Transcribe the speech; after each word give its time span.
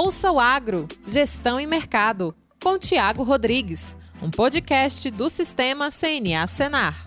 Ouça 0.00 0.30
o 0.30 0.38
Agro, 0.38 0.86
Gestão 1.08 1.58
e 1.58 1.66
Mercado, 1.66 2.32
com 2.62 2.78
Tiago 2.78 3.24
Rodrigues, 3.24 3.96
um 4.22 4.30
podcast 4.30 5.10
do 5.10 5.28
Sistema 5.28 5.90
CNA 5.90 6.46
Senar. 6.46 7.04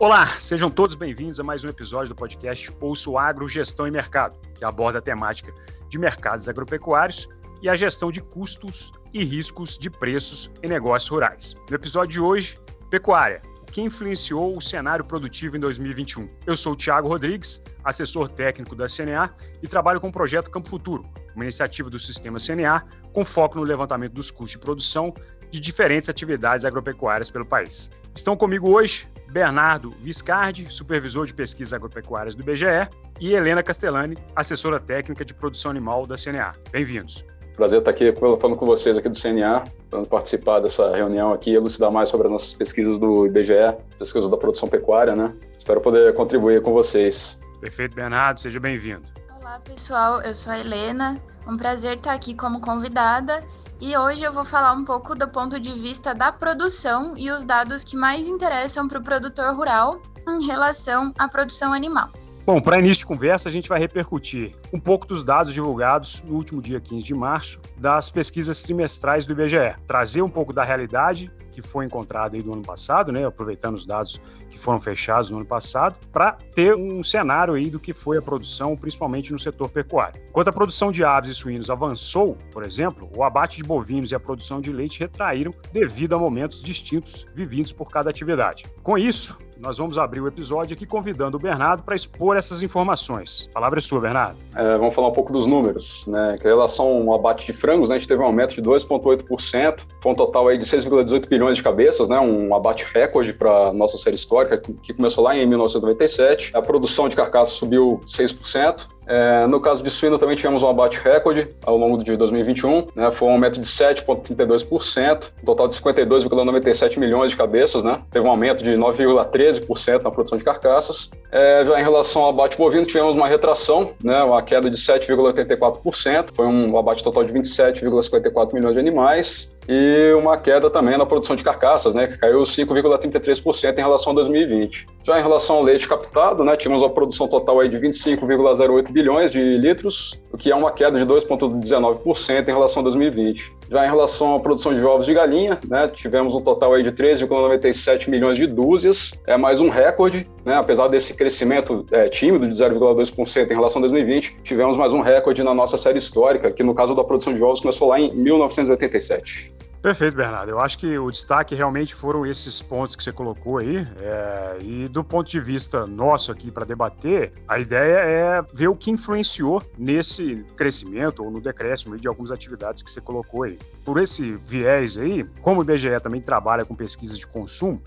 Olá, 0.00 0.26
sejam 0.40 0.68
todos 0.68 0.96
bem-vindos 0.96 1.38
a 1.38 1.44
mais 1.44 1.64
um 1.64 1.68
episódio 1.68 2.08
do 2.08 2.18
podcast 2.18 2.76
Ouça 2.80 3.08
o 3.08 3.16
Agro, 3.16 3.46
Gestão 3.46 3.86
e 3.86 3.92
Mercado, 3.92 4.36
que 4.56 4.64
aborda 4.64 4.98
a 4.98 5.00
temática 5.00 5.54
de 5.88 5.96
mercados 6.00 6.48
agropecuários 6.48 7.28
e 7.62 7.68
a 7.68 7.76
gestão 7.76 8.10
de 8.10 8.20
custos 8.20 8.90
e 9.14 9.22
riscos 9.22 9.78
de 9.78 9.88
preços 9.88 10.50
em 10.64 10.68
negócios 10.68 11.08
rurais. 11.08 11.54
No 11.70 11.76
episódio 11.76 12.10
de 12.10 12.20
hoje, 12.20 12.58
pecuária, 12.90 13.40
que 13.76 13.82
influenciou 13.82 14.56
o 14.56 14.60
cenário 14.62 15.04
produtivo 15.04 15.54
em 15.54 15.60
2021. 15.60 16.26
Eu 16.46 16.56
sou 16.56 16.72
o 16.72 16.76
Tiago 16.76 17.08
Rodrigues, 17.08 17.62
assessor 17.84 18.26
técnico 18.26 18.74
da 18.74 18.86
CNA 18.86 19.34
e 19.62 19.68
trabalho 19.68 20.00
com 20.00 20.08
o 20.08 20.12
projeto 20.12 20.50
Campo 20.50 20.66
Futuro, 20.66 21.06
uma 21.34 21.44
iniciativa 21.44 21.90
do 21.90 21.98
sistema 21.98 22.38
CNA 22.38 22.82
com 23.12 23.22
foco 23.22 23.58
no 23.58 23.64
levantamento 23.64 24.14
dos 24.14 24.30
custos 24.30 24.52
de 24.52 24.58
produção 24.60 25.12
de 25.50 25.60
diferentes 25.60 26.08
atividades 26.08 26.64
agropecuárias 26.64 27.28
pelo 27.28 27.44
país. 27.44 27.90
Estão 28.14 28.34
comigo 28.34 28.70
hoje 28.70 29.06
Bernardo 29.28 29.90
Viscardi, 30.00 30.72
supervisor 30.72 31.26
de 31.26 31.34
pesquisas 31.34 31.74
agropecuárias 31.74 32.34
do 32.34 32.40
IBGE, 32.40 32.88
e 33.20 33.34
Helena 33.34 33.62
Castellani, 33.62 34.16
assessora 34.34 34.80
técnica 34.80 35.22
de 35.22 35.34
produção 35.34 35.70
animal 35.70 36.06
da 36.06 36.16
CNA. 36.16 36.54
Bem-vindos. 36.72 37.22
Prazer 37.56 37.78
estar 37.78 37.90
aqui 37.90 38.12
falando 38.12 38.54
com 38.54 38.66
vocês 38.66 38.98
aqui 38.98 39.08
do 39.08 39.18
CNA, 39.18 39.64
para 39.88 40.04
participar 40.04 40.60
dessa 40.60 40.94
reunião 40.94 41.32
aqui 41.32 41.52
e 41.52 41.54
elucidar 41.54 41.90
mais 41.90 42.10
sobre 42.10 42.26
as 42.26 42.32
nossas 42.32 42.52
pesquisas 42.52 42.98
do 42.98 43.26
IBGE, 43.26 43.74
pesquisas 43.98 44.28
da 44.28 44.36
produção 44.36 44.68
pecuária, 44.68 45.16
né? 45.16 45.34
Espero 45.56 45.80
poder 45.80 46.12
contribuir 46.12 46.60
com 46.60 46.74
vocês. 46.74 47.40
Perfeito, 47.58 47.96
Bernardo, 47.96 48.40
seja 48.40 48.60
bem-vindo. 48.60 49.06
Olá, 49.40 49.58
pessoal, 49.60 50.20
eu 50.20 50.34
sou 50.34 50.52
a 50.52 50.58
Helena, 50.58 51.18
um 51.48 51.56
prazer 51.56 51.96
estar 51.96 52.12
aqui 52.12 52.34
como 52.34 52.60
convidada 52.60 53.42
e 53.80 53.96
hoje 53.96 54.22
eu 54.22 54.34
vou 54.34 54.44
falar 54.44 54.74
um 54.74 54.84
pouco 54.84 55.14
do 55.14 55.26
ponto 55.26 55.58
de 55.58 55.72
vista 55.72 56.14
da 56.14 56.30
produção 56.30 57.16
e 57.16 57.30
os 57.30 57.42
dados 57.42 57.84
que 57.84 57.96
mais 57.96 58.28
interessam 58.28 58.86
para 58.86 58.98
o 58.98 59.02
produtor 59.02 59.56
rural 59.56 60.02
em 60.28 60.44
relação 60.44 61.10
à 61.18 61.26
produção 61.26 61.72
animal. 61.72 62.10
Bom, 62.46 62.60
para 62.60 62.78
início 62.78 62.98
de 62.98 63.06
conversa, 63.06 63.48
a 63.48 63.52
gente 63.52 63.68
vai 63.68 63.80
repercutir 63.80 64.54
um 64.72 64.78
pouco 64.78 65.04
dos 65.04 65.24
dados 65.24 65.52
divulgados 65.52 66.22
no 66.24 66.36
último 66.36 66.62
dia 66.62 66.78
15 66.78 67.04
de 67.04 67.12
março 67.12 67.60
das 67.76 68.08
pesquisas 68.08 68.62
trimestrais 68.62 69.26
do 69.26 69.32
IBGE, 69.32 69.74
trazer 69.84 70.22
um 70.22 70.30
pouco 70.30 70.52
da 70.52 70.62
realidade 70.62 71.28
que 71.50 71.60
foi 71.60 71.86
encontrada 71.86 72.36
aí 72.36 72.42
do 72.42 72.52
ano 72.52 72.62
passado, 72.62 73.10
né, 73.10 73.26
aproveitando 73.26 73.74
os 73.74 73.84
dados 73.84 74.20
que 74.48 74.60
foram 74.60 74.78
fechados 74.78 75.28
no 75.28 75.38
ano 75.38 75.46
passado, 75.46 75.98
para 76.12 76.38
ter 76.54 76.76
um 76.76 77.02
cenário 77.02 77.54
aí 77.54 77.68
do 77.68 77.80
que 77.80 77.92
foi 77.92 78.16
a 78.16 78.22
produção, 78.22 78.76
principalmente 78.76 79.32
no 79.32 79.40
setor 79.40 79.68
pecuário. 79.68 80.22
Enquanto 80.28 80.46
a 80.46 80.52
produção 80.52 80.92
de 80.92 81.02
aves 81.02 81.30
e 81.30 81.34
suínos 81.34 81.68
avançou, 81.68 82.38
por 82.52 82.62
exemplo, 82.62 83.10
o 83.12 83.24
abate 83.24 83.56
de 83.56 83.64
bovinos 83.64 84.12
e 84.12 84.14
a 84.14 84.20
produção 84.20 84.60
de 84.60 84.70
leite 84.70 85.00
retraíram 85.00 85.52
devido 85.72 86.14
a 86.14 86.18
momentos 86.18 86.62
distintos 86.62 87.26
vividos 87.34 87.72
por 87.72 87.90
cada 87.90 88.08
atividade. 88.08 88.66
Com 88.84 88.96
isso, 88.96 89.36
nós 89.58 89.78
vamos 89.78 89.98
abrir 89.98 90.20
o 90.20 90.28
episódio 90.28 90.74
aqui 90.74 90.86
convidando 90.86 91.36
o 91.36 91.40
Bernardo 91.40 91.82
para 91.82 91.94
expor 91.94 92.36
essas 92.36 92.62
informações. 92.62 93.48
A 93.50 93.54
palavra 93.54 93.78
é 93.78 93.82
sua, 93.82 94.00
Bernardo. 94.00 94.36
É, 94.54 94.76
vamos 94.76 94.94
falar 94.94 95.08
um 95.08 95.12
pouco 95.12 95.32
dos 95.32 95.46
números. 95.46 96.06
Né? 96.06 96.38
Em 96.40 96.42
relação 96.42 96.86
ao 96.86 97.14
abate 97.14 97.46
de 97.46 97.52
frangos, 97.52 97.88
né, 97.88 97.96
a 97.96 97.98
gente 97.98 98.08
teve 98.08 98.20
um 98.20 98.26
aumento 98.26 98.54
de 98.54 98.62
2,8%, 98.62 99.80
foi 100.00 100.12
um 100.12 100.14
total 100.14 100.48
aí 100.48 100.58
de 100.58 100.64
6,18 100.64 101.28
bilhões 101.28 101.56
de 101.56 101.62
cabeças, 101.62 102.08
né, 102.08 102.18
um 102.18 102.54
abate 102.54 102.86
recorde 102.92 103.32
para 103.32 103.72
nossa 103.72 103.96
série 103.98 104.16
histórica, 104.16 104.58
que 104.82 104.92
começou 104.92 105.24
lá 105.24 105.36
em 105.36 105.46
1997. 105.46 106.50
A 106.54 106.62
produção 106.62 107.08
de 107.08 107.16
carcaças 107.16 107.54
subiu 107.54 108.00
6%, 108.06 108.86
é, 109.06 109.46
no 109.46 109.60
caso 109.60 109.82
de 109.82 109.90
suíno, 109.90 110.18
também 110.18 110.36
tivemos 110.36 110.62
um 110.62 110.68
abate 110.68 110.98
recorde 110.98 111.48
ao 111.64 111.76
longo 111.76 112.02
de 112.02 112.16
2021, 112.16 112.88
né, 112.94 113.10
foi 113.12 113.28
um 113.28 113.32
aumento 113.32 113.60
de 113.60 113.66
7,32%, 113.66 115.32
um 115.42 115.44
total 115.44 115.68
de 115.68 115.74
52,97 115.74 116.98
milhões 116.98 117.30
de 117.30 117.36
cabeças, 117.36 117.84
né, 117.84 118.02
teve 118.10 118.26
um 118.26 118.30
aumento 118.30 118.64
de 118.64 118.72
9,13% 118.72 120.02
na 120.02 120.10
produção 120.10 120.36
de 120.36 120.44
carcaças. 120.44 121.10
É, 121.30 121.64
já 121.66 121.80
em 121.80 121.82
relação 121.82 122.22
ao 122.22 122.30
abate 122.30 122.56
bovino, 122.56 122.84
tivemos 122.84 123.14
uma 123.14 123.28
retração, 123.28 123.92
né, 124.02 124.22
uma 124.22 124.42
queda 124.42 124.68
de 124.68 124.76
7,84%, 124.76 126.30
foi 126.34 126.46
um 126.46 126.76
abate 126.76 127.04
total 127.04 127.24
de 127.24 127.32
27,54 127.32 128.54
milhões 128.54 128.74
de 128.74 128.80
animais, 128.80 129.52
e 129.68 130.12
uma 130.14 130.36
queda 130.36 130.70
também 130.70 130.96
na 130.96 131.06
produção 131.06 131.34
de 131.34 131.42
carcaças, 131.42 131.94
né, 131.94 132.06
que 132.06 132.18
caiu 132.18 132.42
5,33% 132.42 133.78
em 133.78 133.80
relação 133.80 134.12
a 134.12 134.14
2020. 134.16 134.86
Já 135.04 135.18
em 135.18 135.22
relação 135.22 135.56
ao 135.56 135.62
leite 135.62 135.88
captado, 135.88 136.44
né, 136.44 136.56
tivemos 136.56 136.82
uma 136.82 136.90
produção 136.90 137.28
total 137.28 137.60
aí 137.60 137.68
de 137.68 137.78
25,08 137.78 138.90
bilhões 138.90 139.30
de 139.30 139.40
litros, 139.56 140.20
o 140.32 140.36
que 140.36 140.50
é 140.50 140.54
uma 140.54 140.72
queda 140.72 140.98
de 140.98 141.06
2,19% 141.06 142.48
em 142.48 142.52
relação 142.52 142.80
a 142.80 142.84
2020. 142.84 143.54
Já 143.68 143.84
em 143.84 143.88
relação 143.88 144.36
à 144.36 144.40
produção 144.40 144.74
de 144.74 144.84
ovos 144.84 145.06
de 145.06 145.14
galinha, 145.14 145.58
né, 145.68 145.88
tivemos 145.88 146.34
um 146.34 146.40
total 146.40 146.74
aí 146.74 146.82
de 146.82 146.92
13,97 146.92 148.08
milhões 148.08 148.38
de 148.38 148.46
dúzias, 148.46 149.12
é 149.26 149.36
mais 149.36 149.60
um 149.60 149.68
recorde, 149.68 150.28
né, 150.44 150.54
apesar 150.54 150.88
desse 150.88 151.14
crescimento 151.14 151.84
é, 151.90 152.08
tímido 152.08 152.48
de 152.48 152.54
0,2% 152.54 153.50
em 153.50 153.54
relação 153.54 153.80
a 153.80 153.86
2020, 153.86 154.36
tivemos 154.44 154.76
mais 154.76 154.92
um 154.92 155.00
recorde 155.00 155.42
na 155.42 155.52
nossa 155.52 155.76
série 155.76 155.98
histórica, 155.98 156.50
que 156.50 156.62
no 156.62 156.74
caso 156.74 156.94
da 156.94 157.02
produção 157.02 157.34
de 157.34 157.42
ovos 157.42 157.60
começou 157.60 157.88
lá 157.88 157.98
em 157.98 158.14
1987. 158.14 159.55
Perfeito, 159.82 160.16
Bernardo. 160.16 160.50
Eu 160.50 160.58
acho 160.58 160.78
que 160.78 160.98
o 160.98 161.10
destaque 161.10 161.54
realmente 161.54 161.94
foram 161.94 162.26
esses 162.26 162.60
pontos 162.60 162.96
que 162.96 163.04
você 163.04 163.12
colocou 163.12 163.58
aí. 163.58 163.86
É, 164.00 164.58
e 164.60 164.88
do 164.88 165.04
ponto 165.04 165.30
de 165.30 165.38
vista 165.38 165.86
nosso 165.86 166.32
aqui 166.32 166.50
para 166.50 166.64
debater, 166.64 167.32
a 167.46 167.58
ideia 167.58 167.98
é 167.98 168.42
ver 168.52 168.68
o 168.68 168.74
que 168.74 168.90
influenciou 168.90 169.62
nesse 169.78 170.44
crescimento 170.56 171.22
ou 171.22 171.30
no 171.30 171.40
decréscimo 171.40 171.96
de 171.96 172.08
algumas 172.08 172.32
atividades 172.32 172.82
que 172.82 172.90
você 172.90 173.00
colocou 173.00 173.44
aí. 173.44 173.58
Por 173.84 174.00
esse 174.00 174.32
viés 174.44 174.98
aí, 174.98 175.24
como 175.40 175.60
o 175.60 175.62
IBGE 175.62 176.00
também 176.02 176.20
trabalha 176.20 176.64
com 176.64 176.74
pesquisa 176.74 177.16
de 177.16 177.26
consumo, 177.26 177.80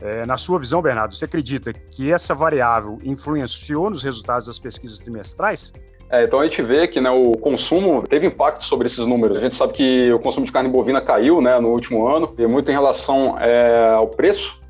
é, 0.00 0.24
na 0.24 0.38
sua 0.38 0.58
visão, 0.58 0.80
Bernardo, 0.80 1.14
você 1.14 1.26
acredita 1.26 1.72
que 1.72 2.10
essa 2.10 2.34
variável 2.34 2.98
influenciou 3.04 3.90
nos 3.90 4.02
resultados 4.02 4.46
das 4.46 4.58
pesquisas 4.58 4.98
trimestrais? 4.98 5.72
É, 6.10 6.24
então 6.24 6.40
a 6.40 6.44
gente 6.44 6.60
vê 6.60 6.88
que 6.88 7.00
né, 7.00 7.10
o 7.10 7.32
consumo 7.32 8.02
teve 8.02 8.26
impacto 8.26 8.64
sobre 8.64 8.86
esses 8.86 9.06
números. 9.06 9.36
A 9.36 9.40
gente 9.40 9.54
sabe 9.54 9.72
que 9.72 10.12
o 10.12 10.18
consumo 10.18 10.44
de 10.44 10.50
carne 10.50 10.68
bovina 10.68 11.00
caiu 11.00 11.40
né, 11.40 11.58
no 11.60 11.68
último 11.68 12.06
ano, 12.06 12.34
e 12.36 12.46
muito 12.46 12.68
em 12.68 12.74
relação 12.74 13.38
é, 13.38 13.90
ao 13.94 14.08
preço 14.08 14.60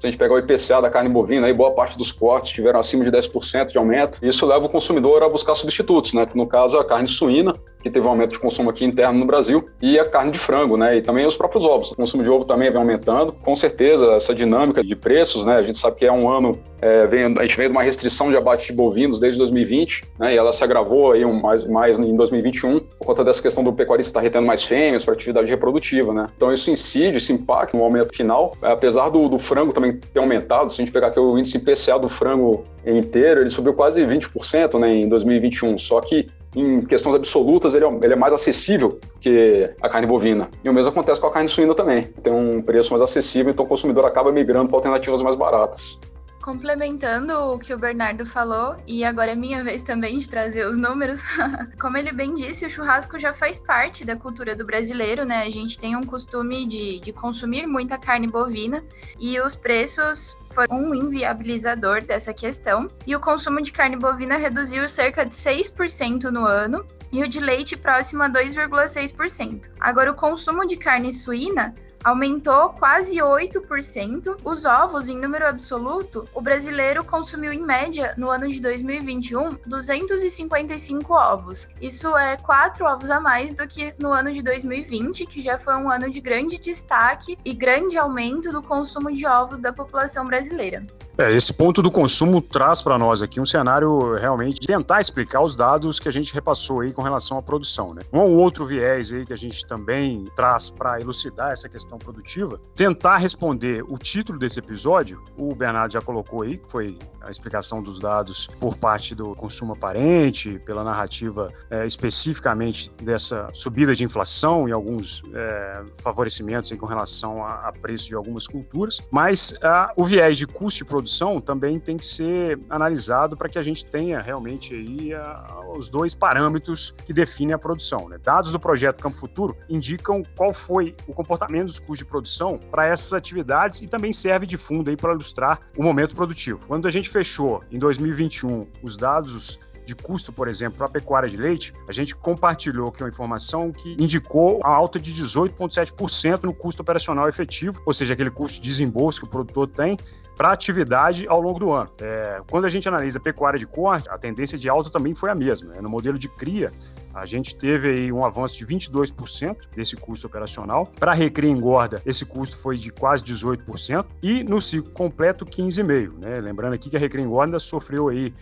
se 0.00 0.06
a 0.06 0.10
gente 0.10 0.18
pegar 0.18 0.34
o 0.34 0.38
IPCA 0.38 0.80
da 0.80 0.88
carne 0.88 1.10
bovina, 1.10 1.46
aí 1.46 1.52
boa 1.52 1.72
parte 1.72 1.98
dos 1.98 2.10
cortes 2.10 2.52
tiveram 2.52 2.80
acima 2.80 3.04
de 3.04 3.12
10% 3.12 3.66
de 3.66 3.76
aumento. 3.76 4.18
Isso 4.22 4.46
leva 4.46 4.64
o 4.64 4.68
consumidor 4.68 5.22
a 5.22 5.28
buscar 5.28 5.54
substitutos, 5.54 6.14
né? 6.14 6.24
Que 6.24 6.38
no 6.38 6.46
caso 6.46 6.78
é 6.78 6.80
a 6.80 6.84
carne 6.84 7.06
suína, 7.06 7.54
que 7.82 7.90
teve 7.90 8.06
um 8.06 8.10
aumento 8.10 8.30
de 8.30 8.38
consumo 8.38 8.70
aqui 8.70 8.84
interno 8.84 9.18
no 9.18 9.26
Brasil, 9.26 9.66
e 9.80 9.98
a 9.98 10.04
carne 10.04 10.30
de 10.30 10.38
frango, 10.38 10.76
né? 10.76 10.96
E 10.96 11.02
também 11.02 11.26
os 11.26 11.34
próprios 11.34 11.64
ovos. 11.64 11.92
O 11.92 11.96
consumo 11.96 12.22
de 12.22 12.30
ovo 12.30 12.44
também 12.44 12.70
vem 12.70 12.78
aumentando. 12.78 13.32
Com 13.32 13.56
certeza, 13.56 14.12
essa 14.12 14.34
dinâmica 14.34 14.82
de 14.82 14.94
preços, 14.94 15.44
né? 15.44 15.56
A 15.56 15.62
gente 15.62 15.78
sabe 15.78 15.96
que 15.96 16.04
é 16.04 16.12
um 16.12 16.28
ano, 16.28 16.58
é, 16.80 17.06
vem, 17.06 17.24
a 17.24 17.42
gente 17.42 17.56
veio 17.56 17.68
de 17.68 17.72
uma 17.72 17.82
restrição 17.82 18.30
de 18.30 18.36
abate 18.36 18.66
de 18.66 18.72
bovinos 18.72 19.18
desde 19.20 19.38
2020, 19.38 20.04
né? 20.18 20.34
E 20.34 20.36
ela 20.36 20.52
se 20.52 20.62
agravou 20.62 21.12
aí 21.12 21.24
mais, 21.24 21.64
mais 21.66 21.98
em 21.98 22.14
2021, 22.14 22.80
por 22.80 23.06
conta 23.06 23.24
dessa 23.24 23.40
questão 23.40 23.64
do 23.64 23.72
pecuarista 23.72 24.10
estar 24.10 24.20
retendo 24.20 24.46
mais 24.46 24.62
fêmeas 24.62 25.04
para 25.04 25.14
atividade 25.14 25.50
reprodutiva, 25.50 26.12
né? 26.12 26.28
Então 26.36 26.52
isso 26.52 26.70
incide, 26.70 27.18
isso 27.18 27.32
impacta 27.32 27.76
no 27.76 27.82
aumento 27.82 28.14
final. 28.14 28.56
Apesar 28.62 29.08
do, 29.08 29.28
do 29.28 29.38
frango 29.38 29.72
também 29.72 29.96
ter 29.96 30.20
aumentado, 30.20 30.70
se 30.70 30.80
a 30.80 30.84
gente 30.84 30.92
pegar 30.92 31.08
aqui 31.08 31.20
o 31.20 31.38
índice 31.38 31.56
IPCA 31.56 31.98
do 31.98 32.08
frango 32.08 32.64
inteiro, 32.86 33.40
ele 33.40 33.50
subiu 33.50 33.74
quase 33.74 34.02
20% 34.02 34.78
né, 34.78 34.94
em 34.94 35.08
2021, 35.08 35.76
só 35.78 36.00
que 36.00 36.28
em 36.54 36.82
questões 36.82 37.14
absolutas 37.14 37.74
ele 37.74 37.84
é, 37.84 37.98
ele 38.02 38.12
é, 38.12 38.16
mais 38.16 38.32
acessível 38.32 39.00
que 39.20 39.70
a 39.80 39.88
carne 39.88 40.06
bovina. 40.06 40.50
E 40.64 40.68
o 40.68 40.72
mesmo 40.72 40.90
acontece 40.90 41.20
com 41.20 41.26
a 41.26 41.32
carne 41.32 41.48
suína 41.48 41.74
também. 41.74 42.04
Tem 42.22 42.32
um 42.32 42.60
preço 42.60 42.90
mais 42.90 43.02
acessível, 43.02 43.52
então 43.52 43.64
o 43.64 43.68
consumidor 43.68 44.04
acaba 44.04 44.32
migrando 44.32 44.68
para 44.68 44.78
alternativas 44.78 45.22
mais 45.22 45.36
baratas. 45.36 45.98
Complementando 46.42 47.34
o 47.52 47.58
que 47.58 47.74
o 47.74 47.78
Bernardo 47.78 48.24
falou, 48.24 48.74
e 48.86 49.04
agora 49.04 49.32
é 49.32 49.34
minha 49.34 49.62
vez 49.64 49.82
também 49.82 50.18
de 50.18 50.28
trazer 50.28 50.66
os 50.66 50.76
números, 50.76 51.20
como 51.80 51.96
ele 51.96 52.12
bem 52.12 52.34
disse, 52.34 52.66
o 52.66 52.70
churrasco 52.70 53.18
já 53.18 53.34
faz 53.34 53.60
parte 53.60 54.04
da 54.04 54.16
cultura 54.16 54.56
do 54.56 54.64
brasileiro, 54.64 55.24
né? 55.24 55.42
A 55.42 55.50
gente 55.50 55.78
tem 55.78 55.94
um 55.94 56.04
costume 56.04 56.66
de, 56.66 56.98
de 56.98 57.12
consumir 57.12 57.66
muita 57.66 57.98
carne 57.98 58.26
bovina 58.26 58.82
e 59.20 59.38
os 59.38 59.54
preços 59.54 60.34
foram 60.52 60.76
um 60.76 60.94
inviabilizador 60.94 62.02
dessa 62.02 62.34
questão. 62.34 62.90
E 63.06 63.14
o 63.14 63.20
consumo 63.20 63.62
de 63.62 63.72
carne 63.72 63.96
bovina 63.96 64.36
reduziu 64.36 64.88
cerca 64.88 65.24
de 65.24 65.34
6% 65.34 66.24
no 66.24 66.44
ano, 66.44 66.84
e 67.12 67.22
o 67.22 67.28
de 67.28 67.40
leite 67.40 67.76
próximo 67.76 68.22
a 68.22 68.30
2,6%. 68.30 69.62
Agora, 69.80 70.12
o 70.12 70.16
consumo 70.16 70.66
de 70.66 70.76
carne 70.76 71.12
suína 71.12 71.74
aumentou 72.02 72.70
quase 72.70 73.16
8%. 73.16 74.36
Os 74.44 74.64
ovos, 74.64 75.08
em 75.08 75.18
número 75.18 75.46
absoluto, 75.46 76.28
o 76.34 76.40
brasileiro 76.40 77.04
consumiu 77.04 77.52
em 77.52 77.62
média, 77.62 78.14
no 78.16 78.30
ano 78.30 78.48
de 78.48 78.60
2021, 78.60 79.58
255 79.66 81.12
ovos. 81.12 81.68
Isso 81.80 82.16
é 82.16 82.36
4 82.36 82.84
ovos 82.84 83.10
a 83.10 83.20
mais 83.20 83.52
do 83.52 83.66
que 83.66 83.94
no 83.98 84.12
ano 84.12 84.32
de 84.32 84.42
2020, 84.42 85.26
que 85.26 85.42
já 85.42 85.58
foi 85.58 85.74
um 85.74 85.90
ano 85.90 86.10
de 86.10 86.20
grande 86.20 86.58
destaque 86.58 87.36
e 87.44 87.54
grande 87.54 87.98
aumento 87.98 88.52
do 88.52 88.62
consumo 88.62 89.12
de 89.12 89.26
ovos 89.26 89.58
da 89.58 89.72
população 89.72 90.26
brasileira. 90.26 90.86
É, 91.20 91.30
esse 91.34 91.52
ponto 91.52 91.82
do 91.82 91.90
consumo 91.90 92.40
traz 92.40 92.80
para 92.80 92.96
nós 92.96 93.20
aqui 93.20 93.38
um 93.38 93.44
cenário 93.44 94.14
realmente 94.14 94.58
de 94.58 94.66
tentar 94.66 95.02
explicar 95.02 95.42
os 95.42 95.54
dados 95.54 96.00
que 96.00 96.08
a 96.08 96.10
gente 96.10 96.32
repassou 96.32 96.80
aí 96.80 96.94
com 96.94 97.02
relação 97.02 97.36
à 97.36 97.42
produção, 97.42 97.92
né? 97.92 98.00
Um 98.10 98.20
ou 98.20 98.30
outro 98.38 98.64
viés 98.64 99.12
aí 99.12 99.26
que 99.26 99.32
a 99.34 99.36
gente 99.36 99.66
também 99.66 100.24
traz 100.34 100.70
para 100.70 100.98
elucidar 100.98 101.50
essa 101.50 101.68
questão 101.68 101.98
produtiva, 101.98 102.58
tentar 102.74 103.18
responder 103.18 103.84
o 103.86 103.98
título 103.98 104.38
desse 104.38 104.60
episódio, 104.60 105.22
o 105.36 105.54
Bernardo 105.54 105.92
já 105.92 106.00
colocou 106.00 106.42
aí, 106.42 106.56
que 106.56 106.70
foi 106.70 106.96
a 107.20 107.30
explicação 107.30 107.82
dos 107.82 107.98
dados 107.98 108.48
por 108.58 108.78
parte 108.78 109.14
do 109.14 109.34
consumo 109.34 109.74
aparente, 109.74 110.58
pela 110.60 110.82
narrativa 110.82 111.52
é, 111.68 111.86
especificamente 111.86 112.90
dessa 113.02 113.50
subida 113.52 113.94
de 113.94 114.04
inflação 114.04 114.66
e 114.66 114.72
alguns 114.72 115.22
é, 115.34 115.82
favorecimentos 115.98 116.72
aí 116.72 116.78
com 116.78 116.86
relação 116.86 117.44
a, 117.44 117.68
a 117.68 117.72
preço 117.72 118.08
de 118.08 118.14
algumas 118.14 118.46
culturas, 118.46 119.02
mas 119.10 119.54
a, 119.62 119.92
o 119.94 120.04
viés 120.06 120.38
de 120.38 120.46
custo 120.46 120.78
de 120.78 120.84
produção 120.86 121.09
também 121.40 121.78
tem 121.78 121.96
que 121.96 122.04
ser 122.04 122.58
analisado 122.68 123.36
para 123.36 123.48
que 123.48 123.58
a 123.58 123.62
gente 123.62 123.84
tenha 123.84 124.20
realmente 124.20 124.74
aí 124.74 125.12
a, 125.14 125.60
os 125.76 125.88
dois 125.88 126.14
parâmetros 126.14 126.94
que 127.04 127.12
definem 127.12 127.54
a 127.54 127.58
produção. 127.58 128.08
Né? 128.08 128.18
Dados 128.18 128.52
do 128.52 128.60
projeto 128.60 129.00
Campo 129.00 129.16
Futuro 129.16 129.56
indicam 129.68 130.22
qual 130.36 130.52
foi 130.52 130.94
o 131.06 131.12
comportamento 131.12 131.66
dos 131.66 131.78
custos 131.78 131.98
de 131.98 132.04
produção 132.04 132.58
para 132.70 132.86
essas 132.86 133.12
atividades 133.12 133.82
e 133.82 133.88
também 133.88 134.12
serve 134.12 134.46
de 134.46 134.56
fundo 134.56 134.90
aí 134.90 134.96
para 134.96 135.12
ilustrar 135.12 135.60
o 135.76 135.82
momento 135.82 136.14
produtivo. 136.14 136.60
Quando 136.66 136.86
a 136.86 136.90
gente 136.90 137.08
fechou 137.08 137.62
em 137.70 137.78
2021 137.78 138.66
os 138.82 138.96
dados 138.96 139.58
de 139.90 139.96
custo, 139.96 140.32
por 140.32 140.46
exemplo, 140.48 140.78
para 140.78 140.86
a 140.86 140.90
pecuária 140.90 141.28
de 141.28 141.36
leite, 141.36 141.74
a 141.88 141.92
gente 141.92 142.14
compartilhou 142.14 142.88
aqui 142.88 143.02
uma 143.02 143.08
informação 143.08 143.72
que 143.72 143.96
indicou 143.98 144.60
a 144.62 144.68
alta 144.68 145.00
de 145.00 145.12
18,7% 145.12 146.44
no 146.44 146.54
custo 146.54 146.82
operacional 146.82 147.28
efetivo, 147.28 147.82
ou 147.84 147.92
seja, 147.92 148.14
aquele 148.14 148.30
custo 148.30 148.60
de 148.60 148.68
desembolso 148.68 149.20
que 149.20 149.26
o 149.26 149.28
produtor 149.28 149.68
tem 149.68 149.98
para 150.36 150.52
atividade 150.52 151.26
ao 151.28 151.40
longo 151.40 151.58
do 151.58 151.72
ano. 151.72 151.90
É, 152.00 152.40
quando 152.48 152.64
a 152.64 152.68
gente 152.68 152.88
analisa 152.88 153.18
a 153.18 153.20
pecuária 153.20 153.58
de 153.58 153.66
corte, 153.66 154.08
a 154.08 154.16
tendência 154.16 154.56
de 154.56 154.68
alta 154.68 154.88
também 154.88 155.14
foi 155.14 155.28
a 155.28 155.34
mesma. 155.34 155.74
Né? 155.74 155.80
No 155.82 155.90
modelo 155.90 156.18
de 156.18 156.28
cria, 156.28 156.72
a 157.12 157.26
gente 157.26 157.54
teve 157.56 157.90
aí 157.90 158.12
um 158.12 158.24
avanço 158.24 158.56
de 158.56 158.64
22% 158.64 159.56
desse 159.74 159.96
custo 159.96 160.26
operacional. 160.26 160.86
Para 160.98 161.12
recria 161.12 161.50
engorda, 161.50 162.00
esse 162.06 162.24
custo 162.24 162.56
foi 162.56 162.78
de 162.78 162.90
quase 162.90 163.22
18% 163.24 164.06
e 164.22 164.42
no 164.42 164.62
ciclo 164.62 164.90
completo 164.92 165.44
15,5%. 165.44 166.18
Né? 166.18 166.40
Lembrando 166.40 166.72
aqui 166.72 166.88
que 166.88 166.96
a 166.96 167.00
recria 167.00 167.24
engorda 167.24 167.58
sofreu 167.58 168.08
aí 168.08 168.32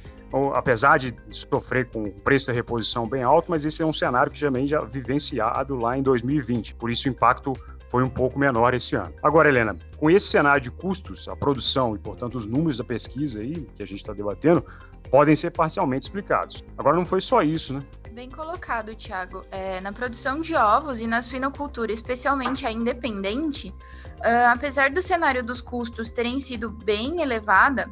apesar 0.55 0.99
de 0.99 1.15
sofrer 1.31 1.89
com 1.89 2.05
o 2.05 2.13
preço 2.13 2.47
da 2.47 2.53
reposição 2.53 3.09
bem 3.09 3.23
alto, 3.23 3.51
mas 3.51 3.65
esse 3.65 3.83
é 3.83 3.87
um 3.87 3.93
cenário 3.93 4.31
que 4.31 4.41
também 4.41 4.67
já 4.67 4.81
vivenciado 4.81 5.77
lá 5.77 5.97
em 5.97 6.03
2020. 6.03 6.75
Por 6.75 6.91
isso 6.91 7.09
o 7.09 7.11
impacto 7.11 7.55
foi 7.89 8.03
um 8.03 8.09
pouco 8.09 8.39
menor 8.39 8.75
esse 8.75 8.95
ano. 8.95 9.13
Agora, 9.23 9.49
Helena, 9.49 9.75
com 9.97 10.11
esse 10.11 10.29
cenário 10.29 10.61
de 10.61 10.71
custos, 10.71 11.27
a 11.29 11.35
produção 11.35 11.97
e, 11.97 11.99
portanto, 11.99 12.37
os 12.37 12.47
números 12.47 12.77
da 12.77 12.85
pesquisa 12.85 13.41
aí 13.41 13.67
que 13.75 13.83
a 13.83 13.87
gente 13.87 14.01
está 14.01 14.13
debatendo 14.13 14.65
podem 15.11 15.35
ser 15.35 15.51
parcialmente 15.51 16.05
explicados. 16.05 16.63
Agora, 16.77 16.97
não 16.97 17.07
foi 17.07 17.21
só 17.21 17.43
isso, 17.43 17.73
né? 17.73 17.83
Bem 18.13 18.29
colocado, 18.29 18.95
Thiago. 18.95 19.45
É, 19.51 19.81
na 19.81 19.93
produção 19.93 20.41
de 20.41 20.55
ovos 20.55 21.01
e 21.01 21.07
na 21.07 21.23
suinocultura, 21.23 21.93
especialmente 21.93 22.67
a 22.67 22.73
independente, 22.73 23.69
uh, 23.69 24.53
apesar 24.53 24.91
do 24.91 25.01
cenário 25.01 25.43
dos 25.43 25.63
custos 25.63 26.11
terem 26.11 26.41
sido 26.41 26.69
bem 26.69 27.23
elevada, 27.23 27.89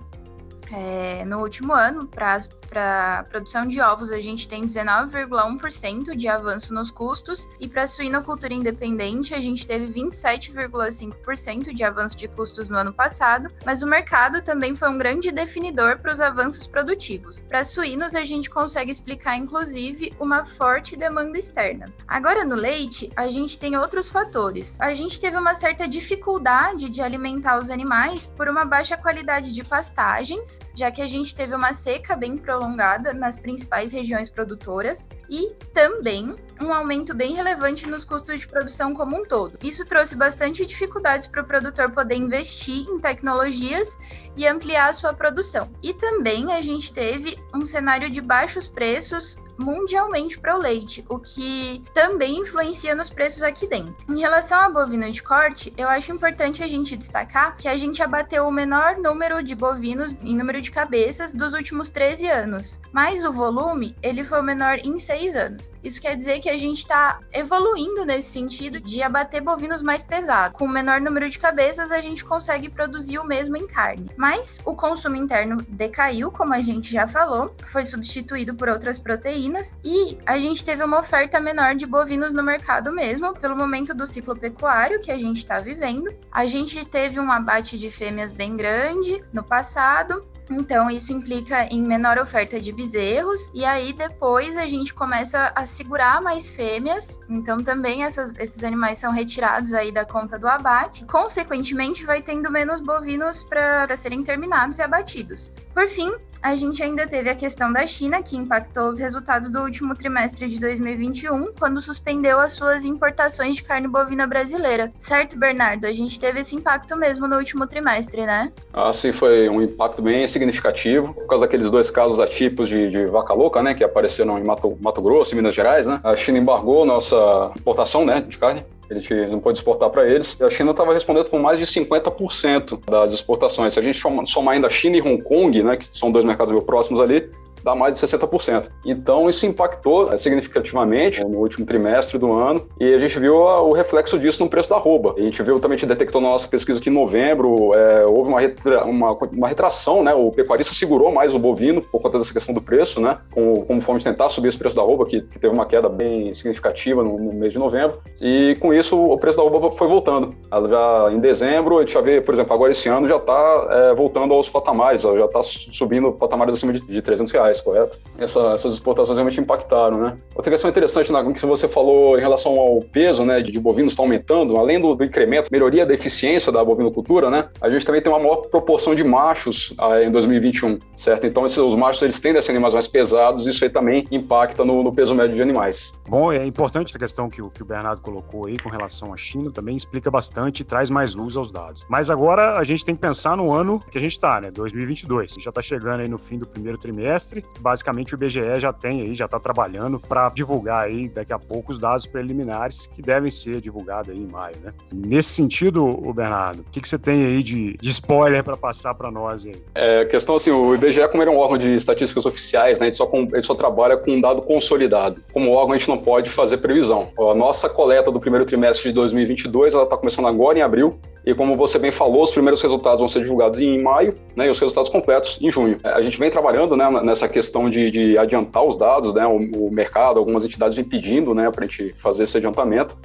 é, 0.71 1.25
no 1.25 1.41
último 1.41 1.73
ano, 1.73 2.07
para 2.07 2.39
para 2.69 3.25
produção 3.29 3.67
de 3.67 3.81
ovos, 3.81 4.11
a 4.11 4.21
gente 4.21 4.49
tem 4.49 4.65
19,1% 4.65 6.17
de 6.17 6.29
avanço 6.29 6.75
nos 6.75 6.91
custos, 6.91 7.49
e 7.61 7.69
para 7.69 7.87
suinocultura 7.87 8.53
independente, 8.53 9.35
a 9.35 9.41
gente 9.41 9.67
teve 9.67 9.93
27,5% 9.93 11.73
de 11.73 11.85
avanço 11.85 12.17
de 12.17 12.29
custos 12.29 12.69
no 12.69 12.77
ano 12.77 12.93
passado, 12.93 13.51
mas 13.65 13.83
o 13.83 13.87
mercado 13.87 14.43
também 14.43 14.75
foi 14.75 14.89
um 14.89 14.99
grande 14.99 15.31
definidor 15.31 15.99
para 15.99 16.13
os 16.13 16.21
avanços 16.21 16.67
produtivos. 16.67 17.43
Para 17.43 17.65
suínos, 17.65 18.15
a 18.15 18.25
gente 18.25 18.51
consegue 18.51 18.91
explicar, 18.91 19.37
inclusive, 19.37 20.13
uma 20.19 20.45
forte 20.45 20.97
demanda 20.97 21.39
externa. 21.39 21.93
Agora, 22.07 22.45
no 22.45 22.55
leite, 22.55 23.11
a 23.17 23.29
gente 23.29 23.59
tem 23.59 23.77
outros 23.77 24.11
fatores. 24.11 24.81
A 24.81 24.95
gente 24.95 25.21
teve 25.21 25.37
uma 25.37 25.55
certa 25.55 25.87
dificuldade 25.87 26.89
de 26.89 27.03
alimentar 27.03 27.59
os 27.59 27.71
animais 27.71 28.27
por 28.27 28.49
uma 28.49 28.65
baixa 28.65 28.97
qualidade 28.97 29.53
de 29.53 29.65
pastagens, 29.65 30.59
já 30.75 30.91
que 30.91 31.03
a 31.03 31.07
gente 31.07 31.35
teve 31.35 31.55
uma 31.55 31.73
seca 31.73 32.17
bem 32.17 32.37
prolongada 32.57 33.13
nas 33.13 33.37
principais 33.37 33.93
regiões 33.93 34.31
produtoras 34.31 35.09
e 35.29 35.53
também 35.75 36.35
um 36.61 36.73
aumento 36.73 37.15
bem 37.15 37.35
relevante 37.35 37.87
nos 37.87 38.05
custos 38.05 38.41
de 38.41 38.49
produção 38.49 38.95
como 38.95 39.15
um 39.15 39.25
todo. 39.25 39.59
Isso 39.63 39.85
trouxe 39.85 40.17
bastante 40.17 40.65
dificuldades 40.65 41.27
para 41.27 41.43
o 41.43 41.47
produtor 41.47 41.91
poder 41.91 42.17
investir 42.17 42.89
em 42.89 42.99
tecnologias 42.99 43.99
e 44.37 44.47
ampliar 44.47 44.89
a 44.89 44.93
sua 44.95 45.13
produção. 45.13 45.71
E 45.83 45.93
também 45.93 46.55
a 46.55 46.63
gente 46.63 46.93
teve 46.93 47.39
um 47.55 47.67
cenário 47.67 48.09
de 48.09 48.23
baixos 48.23 48.67
preços 48.67 49.37
mundialmente 49.59 50.39
para 50.39 50.57
o 50.57 50.61
leite, 50.61 51.05
o 51.09 51.19
que 51.19 51.83
também 51.95 52.41
influencia 52.41 52.95
nos 52.95 53.11
preços 53.11 53.43
aqui 53.43 53.67
dentro. 53.67 53.95
Em 54.09 54.21
relação 54.21 54.59
a 54.61 54.69
bovino 54.69 55.11
de 55.11 55.23
corte, 55.23 55.73
eu 55.77 55.89
acho 55.89 56.13
importante 56.13 56.63
a 56.63 56.69
gente 56.69 56.97
destacar 56.97 57.57
que 57.57 57.69
a 57.69 57.77
gente 57.77 58.03
abateu 58.03 58.47
o 58.47 58.53
menor 58.53 58.97
número 58.97 59.43
de 59.43 59.55
bovinos 59.55 60.23
em 60.23 60.37
número 60.37 60.61
de 60.61 60.71
cabeças 60.71 61.33
dos 61.33 61.53
últimos 61.53 61.91
13 61.91 62.29
anos, 62.29 62.81
mas 62.93 63.25
o 63.25 63.33
volume 63.33 63.97
ele 64.03 64.25
foi 64.25 64.41
o 64.41 64.45
menor 64.45 64.79
em 64.79 64.99
6 64.99 65.37
anos. 65.37 65.73
Isso 65.83 66.01
quer 66.01 66.17
dizer 66.17 66.41
que 66.41 66.51
a 66.51 66.57
gente 66.57 66.79
está 66.79 67.21
evoluindo 67.33 68.05
nesse 68.05 68.31
sentido 68.31 68.81
de 68.81 69.03
abater 69.03 69.43
bovinos 69.43 69.83
mais 69.83 70.03
pesados. 70.03 70.57
Com 70.57 70.65
o 70.65 70.69
menor 70.69 71.01
número 71.01 71.29
de 71.29 71.39
cabeças, 71.39 71.91
a 71.91 72.01
gente 72.01 72.25
consegue 72.25 72.69
produzir 72.69 73.19
o 73.19 73.25
mesmo 73.25 73.57
em 73.57 73.67
carne. 73.67 74.11
Mas 74.17 74.61
o 74.65 74.75
consumo 74.75 75.17
interno 75.17 75.65
decaiu, 75.69 76.31
como 76.31 76.55
a 76.55 76.61
gente 76.61 76.93
já 76.93 77.07
falou, 77.07 77.55
foi 77.73 77.85
substituído 77.85 78.55
por 78.55 78.69
outras 78.69 78.99
proteínas 78.99 79.46
proteínas 79.47 79.77
e 79.85 80.19
a 80.27 80.39
gente 80.39 80.65
teve 80.65 80.83
uma 80.83 81.01
oferta 81.01 81.41
menor 81.41 81.75
de 81.75 81.87
bovinos 81.87 82.33
no 82.33 82.43
mercado 82.43 82.93
mesmo, 82.93 83.33
pelo 83.35 83.57
momento 83.57 83.95
do 83.95 84.07
ciclo 84.07 84.37
pecuário 84.37 85.01
que 85.01 85.11
a 85.11 85.19
gente 85.19 85.39
está 85.39 85.59
vivendo. 85.59 86.13
A 86.31 86.47
gente 86.47 86.85
teve 86.85 87.21
um 87.21 87.31
abate 87.31 87.79
de 87.79 87.91
fêmeas 87.91 88.33
bem 88.33 88.57
grande 88.57 89.23
no 89.33 89.43
passado, 89.43 90.23
então, 90.49 90.89
isso 90.89 91.13
implica 91.13 91.65
em 91.65 91.83
menor 91.83 92.19
oferta 92.19 92.61
de 92.61 92.71
bezerros, 92.71 93.51
e 93.53 93.65
aí 93.65 93.93
depois 93.93 94.57
a 94.57 94.67
gente 94.67 94.95
começa 94.95 95.53
a 95.55 95.67
segurar 95.67 96.23
mais 96.23 96.49
fêmeas, 96.49 97.19
então 97.29 97.65
também 97.65 98.05
essas, 98.05 98.37
esses 98.37 98.63
animais 98.63 98.99
são 98.99 99.13
retirados 99.13 99.75
aí 99.75 99.91
da 99.91 100.05
conta 100.05 100.39
do 100.39 100.47
abate. 100.47 101.05
Consequentemente, 101.07 102.05
vai 102.05 102.23
tendo 102.23 102.49
menos 102.49 102.81
bovinos 102.81 103.43
para 103.43 103.97
serem 103.97 104.23
terminados 104.23 104.79
e 104.79 104.83
abatidos. 104.83 105.53
Por 105.75 105.89
fim, 105.89 106.13
a 106.47 106.55
gente 106.55 106.81
ainda 106.81 107.09
teve 107.09 107.29
a 107.29 107.35
questão 107.35 107.73
da 107.73 107.85
China, 107.89 108.23
que 108.23 108.37
impactou 108.37 108.89
os 108.89 109.01
resultados 109.01 109.51
do 109.51 109.63
último 109.63 109.97
trimestre 109.97 110.49
de 110.49 110.61
2021, 110.61 111.53
quando 111.59 111.81
suspendeu 111.81 112.39
as 112.39 112.53
suas 112.53 112.85
importações 112.85 113.57
de 113.57 113.65
carne 113.65 113.89
bovina 113.89 114.29
brasileira. 114.29 114.93
Certo, 114.97 115.37
Bernardo? 115.37 115.87
A 115.87 115.93
gente 115.93 116.21
teve 116.21 116.39
esse 116.39 116.55
impacto 116.55 116.97
mesmo 116.97 117.27
no 117.27 117.37
último 117.37 117.67
trimestre, 117.67 118.25
né? 118.25 118.53
Ah, 118.73 118.93
sim, 118.93 119.11
foi 119.11 119.49
um 119.49 119.61
impacto 119.61 120.01
bem 120.01 120.25
significativo, 120.29 121.13
por 121.15 121.27
causa 121.27 121.47
daqueles 121.47 121.69
dois 121.69 121.91
casos 121.91 122.21
atípicos 122.21 122.69
de, 122.69 122.91
de 122.91 123.07
vaca 123.07 123.35
louca, 123.35 123.61
né, 123.61 123.75
que 123.75 123.83
apareceram 123.83 124.39
em 124.39 124.45
Mato, 124.45 124.79
Mato 124.81 125.03
Grosso 125.03 125.35
e 125.35 125.37
Minas 125.37 125.55
Gerais, 125.55 125.89
né? 125.89 126.01
A 126.05 126.15
China 126.15 126.39
embargou 126.39 126.85
nossa 126.85 127.51
importação, 127.57 128.05
né, 128.05 128.21
de 128.21 128.39
carne 128.39 128.65
a 128.91 128.95
gente 128.95 129.15
não 129.27 129.41
pode 129.41 129.59
exportar 129.59 129.91
para 129.91 130.07
eles. 130.07 130.39
E 130.39 130.45
a 130.45 130.51
China 130.51 130.71
estava 130.71 130.93
respondendo 130.93 131.27
por 131.27 131.41
mais 131.41 131.59
de 131.59 131.67
50% 131.67 132.81
das 132.89 133.13
exportações. 133.13 133.75
Se 133.75 133.81
a 133.81 133.83
gente 133.83 134.01
somar 134.27 134.55
ainda 134.55 134.71
China 134.71 134.97
e 134.97 135.03
Hong 135.03 135.23
Kong, 135.23 135.63
né, 135.63 135.77
que 135.77 135.87
são 135.87 136.11
dois 136.11 136.25
mercados 136.25 136.53
meio 136.53 136.65
próximos 136.65 137.01
ali, 137.01 137.29
dá 137.67 137.75
mais 137.75 137.93
de 137.95 138.01
60%. 138.01 138.69
Então, 138.85 139.29
isso 139.29 139.45
impactou 139.45 140.13
é, 140.13 140.17
significativamente 140.17 141.23
no 141.25 141.39
último 141.39 141.67
trimestre 141.67 142.17
do 142.17 142.33
ano 142.33 142.65
e 142.81 142.95
a 142.95 142.99
gente 142.99 143.19
viu 143.19 143.35
o 143.35 143.73
reflexo 143.73 144.17
disso 144.17 144.45
no 144.45 144.49
preço 144.49 144.71
da 144.71 144.77
arroba. 144.77 145.15
A 145.19 145.21
gente 145.21 145.43
viu, 145.43 145.59
também, 145.59 145.75
a 145.75 145.79
gente 145.79 145.89
detectou 145.89 146.21
na 146.21 146.29
nossa 146.29 146.47
pesquisa 146.47 146.81
que 146.81 146.89
em 146.89 146.93
novembro 146.93 147.75
é, 147.75 148.07
houve 148.07 148.31
uma, 148.31 148.41
retra, 148.41 148.85
uma, 148.85 149.13
uma, 149.13 149.49
retração, 149.49 150.05
né? 150.05 150.15
O 150.15 150.31
pecuarista 150.31 150.73
segurou 150.73 151.11
mais 151.11 151.35
o 151.35 151.41
bovino 151.41 151.83
por 151.83 152.01
conta 152.01 152.19
dessa 152.19 152.33
questão 152.33 152.55
do 152.55 152.63
preço, 152.63 153.01
né? 153.01 153.19
Como, 153.33 153.65
como 153.65 153.99
tentar 153.99 154.29
subir 154.29 154.49
esse 154.49 154.59
preço 154.59 154.77
da 154.77 154.83
arroba, 154.83 155.05
que, 155.05 155.23
que 155.23 155.39
teve 155.39 155.53
uma 155.53 155.67
queda 155.67 155.89
bem 155.89 156.33
significativa 156.35 157.03
no, 157.03 157.19
no, 157.19 157.33
mês 157.33 157.53
de 157.53 157.59
novembro. 157.59 157.99
E 158.23 158.57
com 158.61 158.73
isso, 158.73 158.97
o 158.97 159.19
preço 159.19 159.39
da 159.39 159.43
arroba 159.43 159.73
foi 159.73 159.89
voltando. 159.89 160.35
Já 160.71 161.11
em 161.13 161.19
dezembro, 161.19 161.79
a 161.79 161.81
gente 161.81 161.95
já 161.95 162.01
vê, 162.01 162.21
por 162.21 162.33
exemplo, 162.33 162.55
agora 162.55 162.71
esse 162.71 162.89
ano 162.89 163.09
já 163.09 163.17
está 163.17 163.69
é, 163.71 163.95
voltando 163.95 164.35
aos 164.35 164.49
patamares, 164.49 165.03
já 165.03 165.25
está 165.25 165.43
subindo 165.43 166.13
patamares 166.13 166.55
acima 166.55 166.73
de, 166.73 166.81
de 166.81 167.03
300 167.03 167.33
reais. 167.33 167.56
Correto? 167.63 167.99
Essa, 168.19 168.53
essas 168.53 168.75
exportações 168.75 169.17
realmente 169.17 169.41
impactaram, 169.41 169.99
né? 169.99 170.17
Outra 170.35 170.51
questão 170.51 170.71
interessante 170.71 171.13
na 171.13 171.27
que 171.33 171.45
você 171.45 171.69
falou 171.69 172.17
em 172.17 172.21
relação 172.21 172.59
ao 172.59 172.81
peso, 172.81 173.25
né, 173.25 173.41
de, 173.43 173.59
bovinos 173.59 173.93
está 173.93 174.03
aumentando, 174.03 174.57
além 174.57 174.81
do, 174.81 174.95
do, 174.95 175.05
incremento, 175.05 175.49
melhoria 175.51 175.85
da 175.85 175.93
eficiência 175.93 176.53
da 176.53 176.65
bovinocultura, 176.65 177.29
né? 177.31 177.49
A 177.61 177.69
gente 177.69 177.85
também 177.85 178.01
tem 178.01 178.13
uma 178.13 178.19
maior 178.19 178.37
proporção 178.37 178.95
de 178.95 179.03
machos 179.03 179.75
ah, 179.79 180.03
em 180.03 180.11
2021, 180.11 180.79
certo? 180.97 181.27
Então 181.27 181.45
esses, 181.45 181.59
os 181.59 181.75
machos 181.75 182.03
eles 182.03 182.21
tendem 182.21 182.39
a 182.39 182.43
ser 182.43 182.53
animais 182.53 182.75
mais 182.75 182.87
pesados, 182.87 183.47
isso 183.47 183.65
aí 183.65 183.71
também 183.71 184.07
impacta 184.11 184.65
no, 184.65 184.83
no 184.83 184.93
peso 184.93 185.15
médio 185.15 185.35
de 185.35 185.43
animais. 185.43 185.93
Bom, 186.09 186.33
é 186.33 186.47
importante 186.47 186.91
essa 186.91 186.99
questão 186.99 187.29
que 187.29 187.43
o, 187.43 187.51
que 187.51 187.63
o 187.63 187.67
Bernardo 187.67 188.01
colocou 188.01 188.47
aí 188.47 188.57
com 188.59 188.69
relação 188.69 189.13
à 189.13 189.17
China, 189.17 189.51
também 189.51 189.77
explica 189.77 190.11
bastante 190.11 190.61
e 190.61 190.65
traz 190.65 190.91
mais 190.91 191.15
luz 191.15 191.37
aos 191.37 191.51
dados. 191.51 191.85
Mas 191.89 192.11
agora 192.11 192.59
a 192.59 192.65
gente 192.65 192.85
tem 192.85 192.95
que 192.95 193.01
pensar 193.01 193.37
no 193.37 193.53
ano 193.53 193.83
que 193.91 193.99
a 193.99 194.01
gente 194.01 194.13
está, 194.13 194.41
né? 194.41 194.51
2022. 194.51 195.33
A 195.33 195.35
gente 195.35 195.45
já 195.45 195.51
está 195.51 195.63
chegando 195.63 196.01
aí 196.01 196.09
no 196.09 196.19
fim 196.19 196.39
do 196.39 196.47
primeiro 196.47 196.79
trimestre. 196.79 197.36
Basicamente 197.61 198.15
o 198.15 198.17
IBGE 198.17 198.59
já 198.59 198.73
tem 198.73 199.03
aí, 199.03 199.15
já 199.15 199.27
está 199.27 199.39
trabalhando 199.39 199.99
para 199.99 200.29
divulgar 200.31 200.85
aí 200.85 201.09
daqui 201.09 201.33
a 201.33 201.39
pouco 201.39 201.73
os 201.73 201.79
dados 201.79 202.07
preliminares 202.07 202.87
que 202.87 203.03
devem 203.03 203.31
ser 203.31 203.61
divulgados 203.61 204.11
aí 204.11 204.19
em 204.19 204.27
maio, 204.27 204.57
né? 204.63 204.73
Nesse 204.93 205.31
sentido, 205.31 205.87
Bernardo, 206.15 206.61
o 206.61 206.65
que, 206.71 206.81
que 206.81 206.89
você 206.89 206.99
tem 206.99 207.25
aí 207.25 207.43
de, 207.43 207.77
de 207.77 207.91
spoiler 207.91 208.43
para 208.43 208.57
passar 208.57 208.95
para 208.95 209.11
nós 209.11 209.47
aí? 209.47 209.55
É, 209.75 210.05
questão 210.05 210.37
assim, 210.37 210.51
o 210.51 210.75
IBGE 210.75 211.07
como 211.09 211.23
ele 211.23 211.31
é 211.31 211.35
um 211.35 211.39
órgão 211.39 211.59
de 211.59 211.75
estatísticas 211.75 212.27
oficiais, 212.27 212.81
né? 212.81 212.87
Ele 212.87 212.95
só, 212.95 213.07
com, 213.07 213.23
ele 213.23 213.43
só 213.43 213.55
trabalha 213.55 213.97
com 213.97 214.13
um 214.13 214.21
dado 214.21 214.43
consolidado. 214.43 215.21
Como 215.33 215.53
órgão 215.53 215.75
a 215.75 215.79
gente 215.79 215.89
não 215.89 215.99
pode 215.99 216.31
fazer 216.31 216.59
previsão. 216.59 217.09
A 217.19 217.35
nossa 217.35 217.69
coleta 217.69 218.11
do 218.11 218.21
primeiro 218.21 218.45
trimestre 218.45 218.89
de 218.89 218.95
2022, 218.95 219.75
ela 219.75 219.85
está 219.85 219.97
começando 219.97 220.27
agora 220.29 220.59
em 220.59 220.63
abril, 220.63 220.99
e 221.27 221.35
como 221.35 221.57
você 221.57 221.77
bem 221.77 221.91
falou, 221.91 222.23
os 222.23 222.31
primeiros 222.31 222.63
resultados 222.63 223.01
vão 223.01 223.09
ser 223.09 223.21
divulgados 223.21 223.61
em 223.61 223.83
maio, 223.83 224.17
né, 224.37 224.47
e 224.47 224.51
os 224.51 224.61
resultados 224.61 224.89
completos 224.89 225.37
em 225.43 225.51
junho. 225.51 225.77
É, 225.83 225.89
a 225.89 226.01
gente 226.01 226.17
vem 226.21 226.31
trabalhando 226.31 226.77
né, 226.77 226.89
nessa 227.03 227.29
questão 227.29 227.69
de, 227.69 227.91
de 227.91 228.17
adiantar 228.17 228.63
os 228.63 228.77
dados, 228.77 229.13
né, 229.13 229.27
o, 229.27 229.67
o, 229.67 229.71
mercado, 229.71 230.21
algumas 230.21 230.45
entidades 230.45 230.77
vêm 230.77 230.85
pedindo 230.85 231.35
né, 231.35 231.51
para 231.51 231.65
a 231.65 231.67
gente 231.67 231.93
fazer 231.95 232.23
esse 232.23 232.37
adiantamento. 232.37 232.97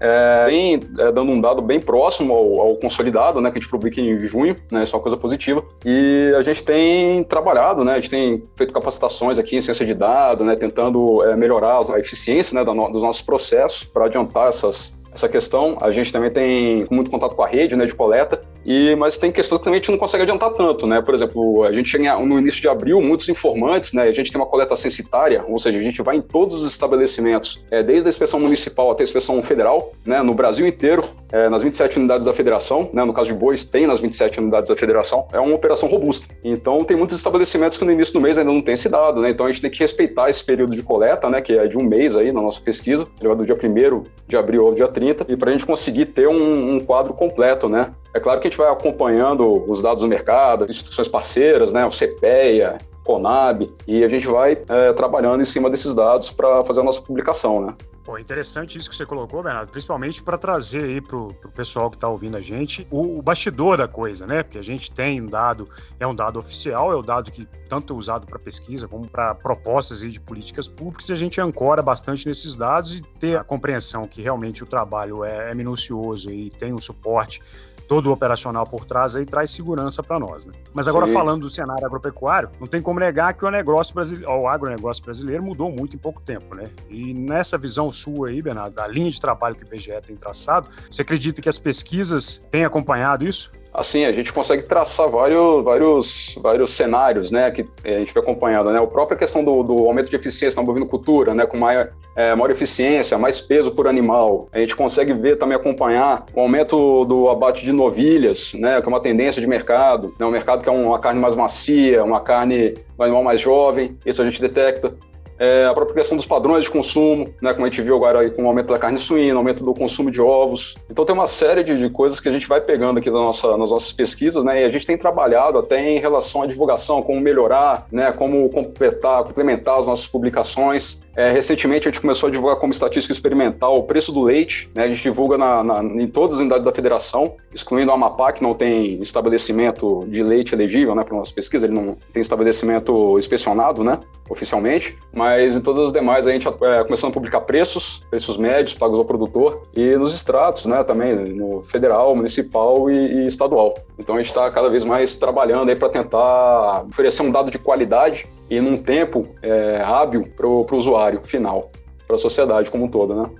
É, 0.00 0.46
vem 0.46 0.80
é, 0.98 1.12
dando 1.12 1.30
um 1.30 1.40
dado 1.40 1.62
bem 1.62 1.78
próximo 1.78 2.34
ao, 2.34 2.60
ao, 2.60 2.76
consolidado, 2.76 3.40
né, 3.40 3.52
que 3.52 3.58
a 3.58 3.60
gente 3.60 3.70
publica 3.70 4.00
em 4.00 4.18
junho, 4.26 4.56
né, 4.68 4.82
isso 4.82 4.92
é 4.92 4.96
uma 4.96 5.02
coisa 5.02 5.16
positiva. 5.16 5.64
E 5.84 6.34
a 6.36 6.40
gente 6.40 6.64
tem 6.64 7.22
trabalhado, 7.22 7.84
né, 7.84 7.92
a 7.92 8.00
gente 8.00 8.10
tem 8.10 8.42
feito 8.56 8.74
capacitações 8.74 9.38
aqui 9.38 9.54
em 9.54 9.60
ciência 9.60 9.86
de 9.86 9.94
dados, 9.94 10.44
né, 10.44 10.56
tentando 10.56 11.22
é, 11.22 11.36
melhorar 11.36 11.82
a 11.94 12.00
eficiência 12.00 12.52
né, 12.52 12.64
dos 12.64 13.00
nossos 13.00 13.22
processos 13.22 13.84
para 13.84 14.06
adiantar 14.06 14.48
essas, 14.48 14.92
essa 15.14 15.28
questão. 15.28 15.78
A 15.80 15.92
gente 15.92 16.12
também 16.12 16.30
tem 16.30 16.86
muito 16.90 17.10
contato 17.10 17.36
com 17.36 17.42
a 17.42 17.46
rede 17.46 17.76
né, 17.76 17.86
de 17.86 17.94
coleta 17.94 18.42
e, 18.64 18.94
mas 18.96 19.18
tem 19.18 19.30
questões 19.30 19.58
que 19.58 19.64
também 19.64 19.78
a 19.78 19.80
gente 19.80 19.90
não 19.90 19.98
consegue 19.98 20.22
adiantar 20.22 20.50
tanto, 20.50 20.86
né? 20.86 21.02
Por 21.02 21.14
exemplo, 21.14 21.64
a 21.64 21.72
gente 21.72 21.88
chega 21.88 22.18
no 22.18 22.38
início 22.38 22.60
de 22.60 22.68
abril, 22.68 23.00
muitos 23.00 23.28
informantes, 23.28 23.92
né? 23.92 24.04
A 24.04 24.12
gente 24.12 24.32
tem 24.32 24.40
uma 24.40 24.46
coleta 24.46 24.74
censitária, 24.76 25.44
ou 25.46 25.58
seja, 25.58 25.78
a 25.78 25.82
gente 25.82 26.00
vai 26.02 26.16
em 26.16 26.22
todos 26.22 26.62
os 26.62 26.70
estabelecimentos, 26.70 27.64
é, 27.70 27.82
desde 27.82 28.08
a 28.08 28.10
inspeção 28.10 28.40
municipal 28.40 28.90
até 28.90 29.02
a 29.02 29.04
inspeção 29.04 29.42
federal, 29.42 29.92
né? 30.04 30.22
No 30.22 30.34
Brasil 30.34 30.66
inteiro, 30.66 31.04
é, 31.30 31.48
nas 31.48 31.62
27 31.62 31.98
unidades 31.98 32.24
da 32.24 32.32
federação, 32.32 32.88
né? 32.92 33.04
No 33.04 33.12
caso 33.12 33.30
de 33.30 33.34
bois, 33.34 33.64
tem 33.64 33.86
nas 33.86 34.00
27 34.00 34.40
unidades 34.40 34.68
da 34.68 34.76
federação. 34.76 35.26
É 35.32 35.38
uma 35.38 35.54
operação 35.54 35.88
robusta. 35.88 36.26
Então, 36.42 36.84
tem 36.84 36.96
muitos 36.96 37.16
estabelecimentos 37.16 37.76
que 37.76 37.84
no 37.84 37.92
início 37.92 38.14
do 38.14 38.20
mês 38.20 38.38
ainda 38.38 38.52
não 38.52 38.62
tem 38.62 38.74
esse 38.74 38.88
dado, 38.88 39.20
né? 39.20 39.30
Então, 39.30 39.46
a 39.46 39.50
gente 39.50 39.60
tem 39.60 39.70
que 39.70 39.78
respeitar 39.78 40.30
esse 40.30 40.42
período 40.42 40.74
de 40.74 40.82
coleta, 40.82 41.28
né? 41.28 41.42
Que 41.42 41.58
é 41.58 41.66
de 41.66 41.76
um 41.76 41.82
mês 41.82 42.16
aí 42.16 42.32
na 42.32 42.40
nossa 42.40 42.60
pesquisa, 42.60 43.06
do 43.20 43.44
dia 43.44 43.54
1 43.54 44.04
de 44.26 44.36
abril 44.36 44.66
ao 44.66 44.74
dia 44.74 44.88
30, 44.88 45.26
e 45.28 45.36
para 45.36 45.50
a 45.50 45.52
gente 45.52 45.66
conseguir 45.66 46.06
ter 46.06 46.28
um, 46.28 46.76
um 46.76 46.80
quadro 46.80 47.12
completo, 47.12 47.68
né? 47.68 47.92
É 48.14 48.20
claro 48.20 48.40
que 48.40 48.46
a 48.46 48.50
gente 48.50 48.58
vai 48.58 48.70
acompanhando 48.70 49.68
os 49.68 49.82
dados 49.82 50.02
do 50.02 50.08
mercado, 50.08 50.70
instituições 50.70 51.08
parceiras, 51.08 51.72
né, 51.72 51.84
o 51.84 51.90
CPEA, 51.90 52.78
Conab, 53.02 53.68
e 53.88 54.04
a 54.04 54.08
gente 54.08 54.28
vai 54.28 54.52
é, 54.68 54.92
trabalhando 54.92 55.42
em 55.42 55.44
cima 55.44 55.68
desses 55.68 55.96
dados 55.96 56.30
para 56.30 56.62
fazer 56.62 56.80
a 56.80 56.84
nossa 56.84 57.02
publicação, 57.02 57.60
né? 57.60 57.74
Pô, 58.04 58.18
interessante 58.18 58.76
isso 58.76 58.88
que 58.88 58.94
você 58.94 59.06
colocou, 59.06 59.42
Bernardo, 59.42 59.70
principalmente 59.70 60.22
para 60.22 60.36
trazer 60.36 60.84
aí 60.84 61.00
para 61.00 61.16
o 61.16 61.34
pessoal 61.54 61.90
que 61.90 61.96
está 61.96 62.06
ouvindo 62.06 62.36
a 62.36 62.40
gente 62.40 62.86
o, 62.90 63.18
o, 63.18 63.22
bastidor 63.22 63.78
da 63.78 63.88
coisa, 63.88 64.26
né? 64.26 64.42
Porque 64.42 64.58
a 64.58 64.62
gente 64.62 64.92
tem 64.92 65.22
um 65.22 65.26
dado, 65.26 65.68
é 65.98 66.06
um 66.06 66.14
dado 66.14 66.38
oficial, 66.38 66.92
é 66.92 66.94
o 66.94 67.00
um 67.00 67.02
dado 67.02 67.32
que 67.32 67.48
tanto 67.68 67.94
é 67.94 67.96
usado 67.96 68.26
para 68.26 68.38
pesquisa 68.38 68.86
como 68.86 69.08
para 69.08 69.34
propostas 69.34 70.02
aí 70.02 70.10
de 70.10 70.20
políticas 70.20 70.68
públicas, 70.68 71.08
e 71.08 71.14
a 71.14 71.16
gente 71.16 71.40
ancora 71.40 71.80
bastante 71.80 72.28
nesses 72.28 72.54
dados 72.54 72.94
e 72.94 73.02
ter 73.18 73.38
a 73.38 73.42
compreensão 73.42 74.06
que 74.06 74.20
realmente 74.20 74.62
o 74.62 74.66
trabalho 74.66 75.24
é, 75.24 75.50
é 75.50 75.54
minucioso 75.54 76.30
e 76.30 76.50
tem 76.50 76.74
um 76.74 76.80
suporte 76.80 77.40
todo 77.88 78.08
o 78.08 78.12
operacional 78.12 78.66
por 78.66 78.84
trás 78.84 79.16
aí 79.16 79.24
traz 79.24 79.50
segurança 79.50 80.02
para 80.02 80.18
nós. 80.18 80.44
Né? 80.46 80.52
Mas 80.72 80.88
agora 80.88 81.06
Sim. 81.06 81.12
falando 81.12 81.42
do 81.42 81.50
cenário 81.50 81.84
agropecuário, 81.84 82.50
não 82.60 82.66
tem 82.66 82.80
como 82.80 83.00
negar 83.00 83.34
que 83.34 83.44
o 83.44 83.50
negócio 83.50 83.94
brasileiro, 83.94 84.30
o 84.30 84.48
agronegócio 84.48 85.04
brasileiro 85.04 85.42
mudou 85.42 85.70
muito 85.70 85.96
em 85.96 85.98
pouco 85.98 86.20
tempo, 86.20 86.54
né? 86.54 86.70
E 86.88 87.14
nessa 87.14 87.58
visão 87.58 87.90
sua 87.92 88.28
aí, 88.28 88.40
Bernardo, 88.40 88.74
da 88.74 88.86
linha 88.86 89.10
de 89.10 89.20
trabalho 89.20 89.54
que 89.54 89.64
o 89.64 89.66
IBGE 89.66 89.92
tem 90.06 90.16
traçado, 90.16 90.68
você 90.90 91.02
acredita 91.02 91.40
que 91.40 91.48
as 91.48 91.58
pesquisas 91.58 92.46
têm 92.50 92.64
acompanhado 92.64 93.26
isso? 93.26 93.52
Assim, 93.74 94.04
a 94.04 94.12
gente 94.12 94.32
consegue 94.32 94.62
traçar 94.62 95.08
vários, 95.10 95.64
vários, 95.64 96.38
vários 96.40 96.70
cenários, 96.72 97.32
né, 97.32 97.50
que 97.50 97.66
a 97.84 97.98
gente 97.98 98.12
foi 98.12 98.22
acompanhando, 98.22 98.70
né, 98.70 98.78
a 98.78 98.86
própria 98.86 99.18
questão 99.18 99.44
do, 99.44 99.64
do 99.64 99.86
aumento 99.86 100.08
de 100.08 100.14
eficiência 100.14 100.60
na 100.60 100.64
bovinocultura, 100.64 101.34
né, 101.34 101.44
com 101.44 101.58
maior, 101.58 101.90
é, 102.14 102.32
maior 102.36 102.52
eficiência, 102.52 103.18
mais 103.18 103.40
peso 103.40 103.72
por 103.72 103.88
animal, 103.88 104.48
a 104.52 104.60
gente 104.60 104.76
consegue 104.76 105.12
ver 105.12 105.38
também, 105.38 105.56
acompanhar 105.56 106.24
o 106.32 106.40
aumento 106.40 107.04
do 107.04 107.28
abate 107.28 107.64
de 107.64 107.72
novilhas, 107.72 108.54
né, 108.54 108.80
que 108.80 108.86
é 108.86 108.88
uma 108.88 109.00
tendência 109.00 109.40
de 109.40 109.46
mercado, 109.46 110.14
né, 110.20 110.24
um 110.24 110.30
mercado 110.30 110.62
que 110.62 110.68
é 110.68 110.72
uma 110.72 110.98
carne 111.00 111.18
mais 111.18 111.34
macia, 111.34 112.04
uma 112.04 112.20
carne, 112.20 112.74
animal 112.96 113.24
mais 113.24 113.40
jovem, 113.40 113.98
isso 114.06 114.22
a 114.22 114.24
gente 114.24 114.40
detecta 114.40 114.94
é, 115.38 115.66
a 115.66 115.74
própria 115.74 115.96
questão 115.96 116.16
dos 116.16 116.26
padrões 116.26 116.64
de 116.64 116.70
consumo, 116.70 117.28
né, 117.40 117.52
como 117.52 117.66
a 117.66 117.68
gente 117.68 117.82
viu 117.82 117.96
agora 117.96 118.20
aí 118.20 118.30
com 118.30 118.44
o 118.44 118.46
aumento 118.46 118.68
da 118.68 118.78
carne 118.78 118.98
suína, 118.98 119.36
aumento 119.36 119.64
do 119.64 119.74
consumo 119.74 120.10
de 120.10 120.20
ovos. 120.20 120.76
Então 120.90 121.04
tem 121.04 121.14
uma 121.14 121.26
série 121.26 121.64
de, 121.64 121.76
de 121.76 121.90
coisas 121.90 122.20
que 122.20 122.28
a 122.28 122.32
gente 122.32 122.48
vai 122.48 122.60
pegando 122.60 122.98
aqui 122.98 123.10
nossa, 123.10 123.56
nas 123.56 123.70
nossas 123.70 123.92
pesquisas, 123.92 124.44
né, 124.44 124.62
e 124.62 124.64
a 124.64 124.70
gente 124.70 124.86
tem 124.86 124.96
trabalhado 124.96 125.58
até 125.58 125.80
em 125.80 125.98
relação 125.98 126.42
à 126.42 126.46
divulgação, 126.46 127.02
como 127.02 127.20
melhorar, 127.20 127.86
né, 127.90 128.12
como 128.12 128.48
completar, 128.50 129.24
complementar 129.24 129.78
as 129.78 129.86
nossas 129.86 130.06
publicações. 130.06 131.02
É, 131.16 131.30
recentemente 131.30 131.86
a 131.86 131.92
gente 131.92 132.00
começou 132.00 132.28
a 132.28 132.32
divulgar 132.32 132.56
como 132.56 132.72
estatística 132.72 133.12
experimental 133.12 133.76
o 133.76 133.84
preço 133.84 134.10
do 134.10 134.22
leite, 134.22 134.68
né, 134.74 134.84
a 134.84 134.88
gente 134.88 135.02
divulga 135.02 135.38
na, 135.38 135.62
na, 135.62 135.82
em 135.82 136.08
todas 136.08 136.34
as 136.34 136.40
unidades 136.40 136.64
da 136.64 136.72
federação, 136.72 137.34
excluindo 137.54 137.90
o 137.90 137.94
Amapá, 137.94 138.32
que 138.32 138.42
não 138.42 138.52
tem 138.52 139.00
estabelecimento 139.00 140.04
de 140.08 140.22
leite 140.22 140.54
elegível 140.54 140.94
né, 140.94 141.04
para 141.04 141.16
nossa 141.16 141.32
pesquisa, 141.32 141.66
ele 141.66 141.74
não 141.74 141.96
tem 142.12 142.20
estabelecimento 142.20 143.16
inspecionado 143.16 143.84
né, 143.84 144.00
oficialmente, 144.28 144.98
mas 145.12 145.56
em 145.56 145.60
todas 145.60 145.86
as 145.86 145.92
demais 145.92 146.26
a 146.26 146.30
gente 146.30 146.46
é, 146.48 146.84
começando 146.84 147.10
a 147.10 147.14
publicar 147.14 147.42
preços, 147.42 148.04
preços 148.10 148.36
médios 148.36 148.74
pagos 148.74 148.98
ao 148.98 149.04
produtor 149.04 149.62
e 149.74 149.96
nos 149.96 150.14
extratos 150.14 150.66
né, 150.66 150.82
também, 150.82 151.14
no 151.14 151.62
federal, 151.62 152.14
municipal 152.14 152.90
e, 152.90 152.94
e 152.94 153.26
estadual. 153.26 153.74
Então 153.98 154.14
a 154.14 154.18
gente 154.18 154.28
está 154.28 154.50
cada 154.50 154.68
vez 154.68 154.84
mais 154.84 155.16
trabalhando 155.16 155.68
aí 155.68 155.76
para 155.76 155.88
tentar 155.88 156.84
oferecer 156.84 157.22
um 157.22 157.30
dado 157.30 157.50
de 157.50 157.58
qualidade 157.58 158.26
e 158.48 158.60
num 158.60 158.76
tempo 158.76 159.26
é, 159.42 159.82
hábil 159.84 160.32
para 160.36 160.46
o 160.46 160.66
usuário 160.72 161.20
final, 161.24 161.70
para 162.06 162.16
a 162.16 162.18
sociedade 162.18 162.70
como 162.70 162.84
um 162.84 162.88
todo, 162.88 163.14
né? 163.14 163.30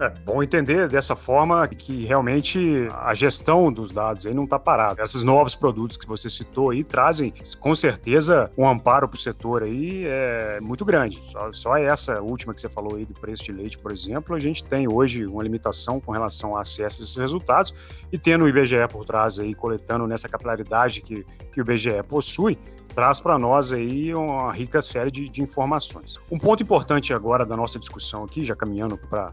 É 0.00 0.08
bom 0.08 0.42
entender 0.42 0.88
dessa 0.88 1.14
forma 1.14 1.68
que 1.68 2.06
realmente 2.06 2.88
a 3.02 3.12
gestão 3.12 3.70
dos 3.70 3.92
dados 3.92 4.24
aí 4.24 4.32
não 4.32 4.44
está 4.44 4.58
parada. 4.58 5.02
Esses 5.02 5.22
novos 5.22 5.54
produtos 5.54 5.98
que 5.98 6.06
você 6.06 6.30
citou 6.30 6.70
aí 6.70 6.82
trazem 6.82 7.34
com 7.60 7.74
certeza 7.74 8.50
um 8.56 8.66
amparo 8.66 9.06
para 9.06 9.16
o 9.16 9.18
setor 9.18 9.62
aí 9.62 10.06
é 10.06 10.58
muito 10.62 10.86
grande. 10.86 11.20
Só, 11.30 11.52
só, 11.52 11.76
essa 11.76 12.18
última 12.22 12.54
que 12.54 12.62
você 12.62 12.68
falou 12.70 12.96
aí 12.96 13.04
do 13.04 13.12
preço 13.12 13.44
de 13.44 13.52
leite, 13.52 13.76
por 13.76 13.92
exemplo, 13.92 14.34
a 14.34 14.38
gente 14.38 14.64
tem 14.64 14.90
hoje 14.90 15.26
uma 15.26 15.42
limitação 15.42 16.00
com 16.00 16.12
relação 16.12 16.52
ao 16.52 16.56
acesso 16.56 17.02
a 17.02 17.04
esses 17.04 17.16
resultados 17.16 17.74
e 18.10 18.16
tendo 18.16 18.44
o 18.44 18.48
IBGE 18.48 18.88
por 18.90 19.04
trás 19.04 19.38
aí 19.38 19.54
coletando 19.54 20.06
nessa 20.06 20.30
capilaridade 20.30 21.02
que, 21.02 21.26
que 21.52 21.60
o 21.60 21.62
IBGE 21.62 22.02
possui, 22.08 22.56
traz 22.94 23.20
para 23.20 23.38
nós 23.38 23.70
aí 23.70 24.14
uma 24.14 24.50
rica 24.50 24.80
série 24.80 25.10
de, 25.10 25.28
de, 25.28 25.42
informações. 25.42 26.18
Um 26.30 26.38
ponto 26.38 26.62
importante 26.62 27.12
agora 27.12 27.44
da 27.44 27.54
nossa 27.54 27.78
discussão 27.78 28.24
aqui, 28.24 28.42
já 28.42 28.56
caminhando 28.56 28.96
para 28.96 29.30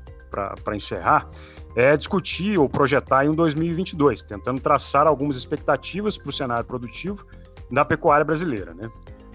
encerrar, 0.74 1.30
é 1.76 1.96
discutir 1.96 2.58
ou 2.58 2.68
projetar 2.68 3.26
em 3.26 3.30
um 3.30 3.36
2022, 3.36 4.24
tentando 4.24 4.60
traçar 4.60 5.06
algumas 5.06 5.36
expectativas 5.36 6.18
para 6.18 6.30
o 6.30 6.34
cenário 6.34 6.66
produtivo 6.66 7.26
da 7.72 7.86
pecuária 7.86 8.26
brasileira. 8.26 8.74
Né? 8.74 8.90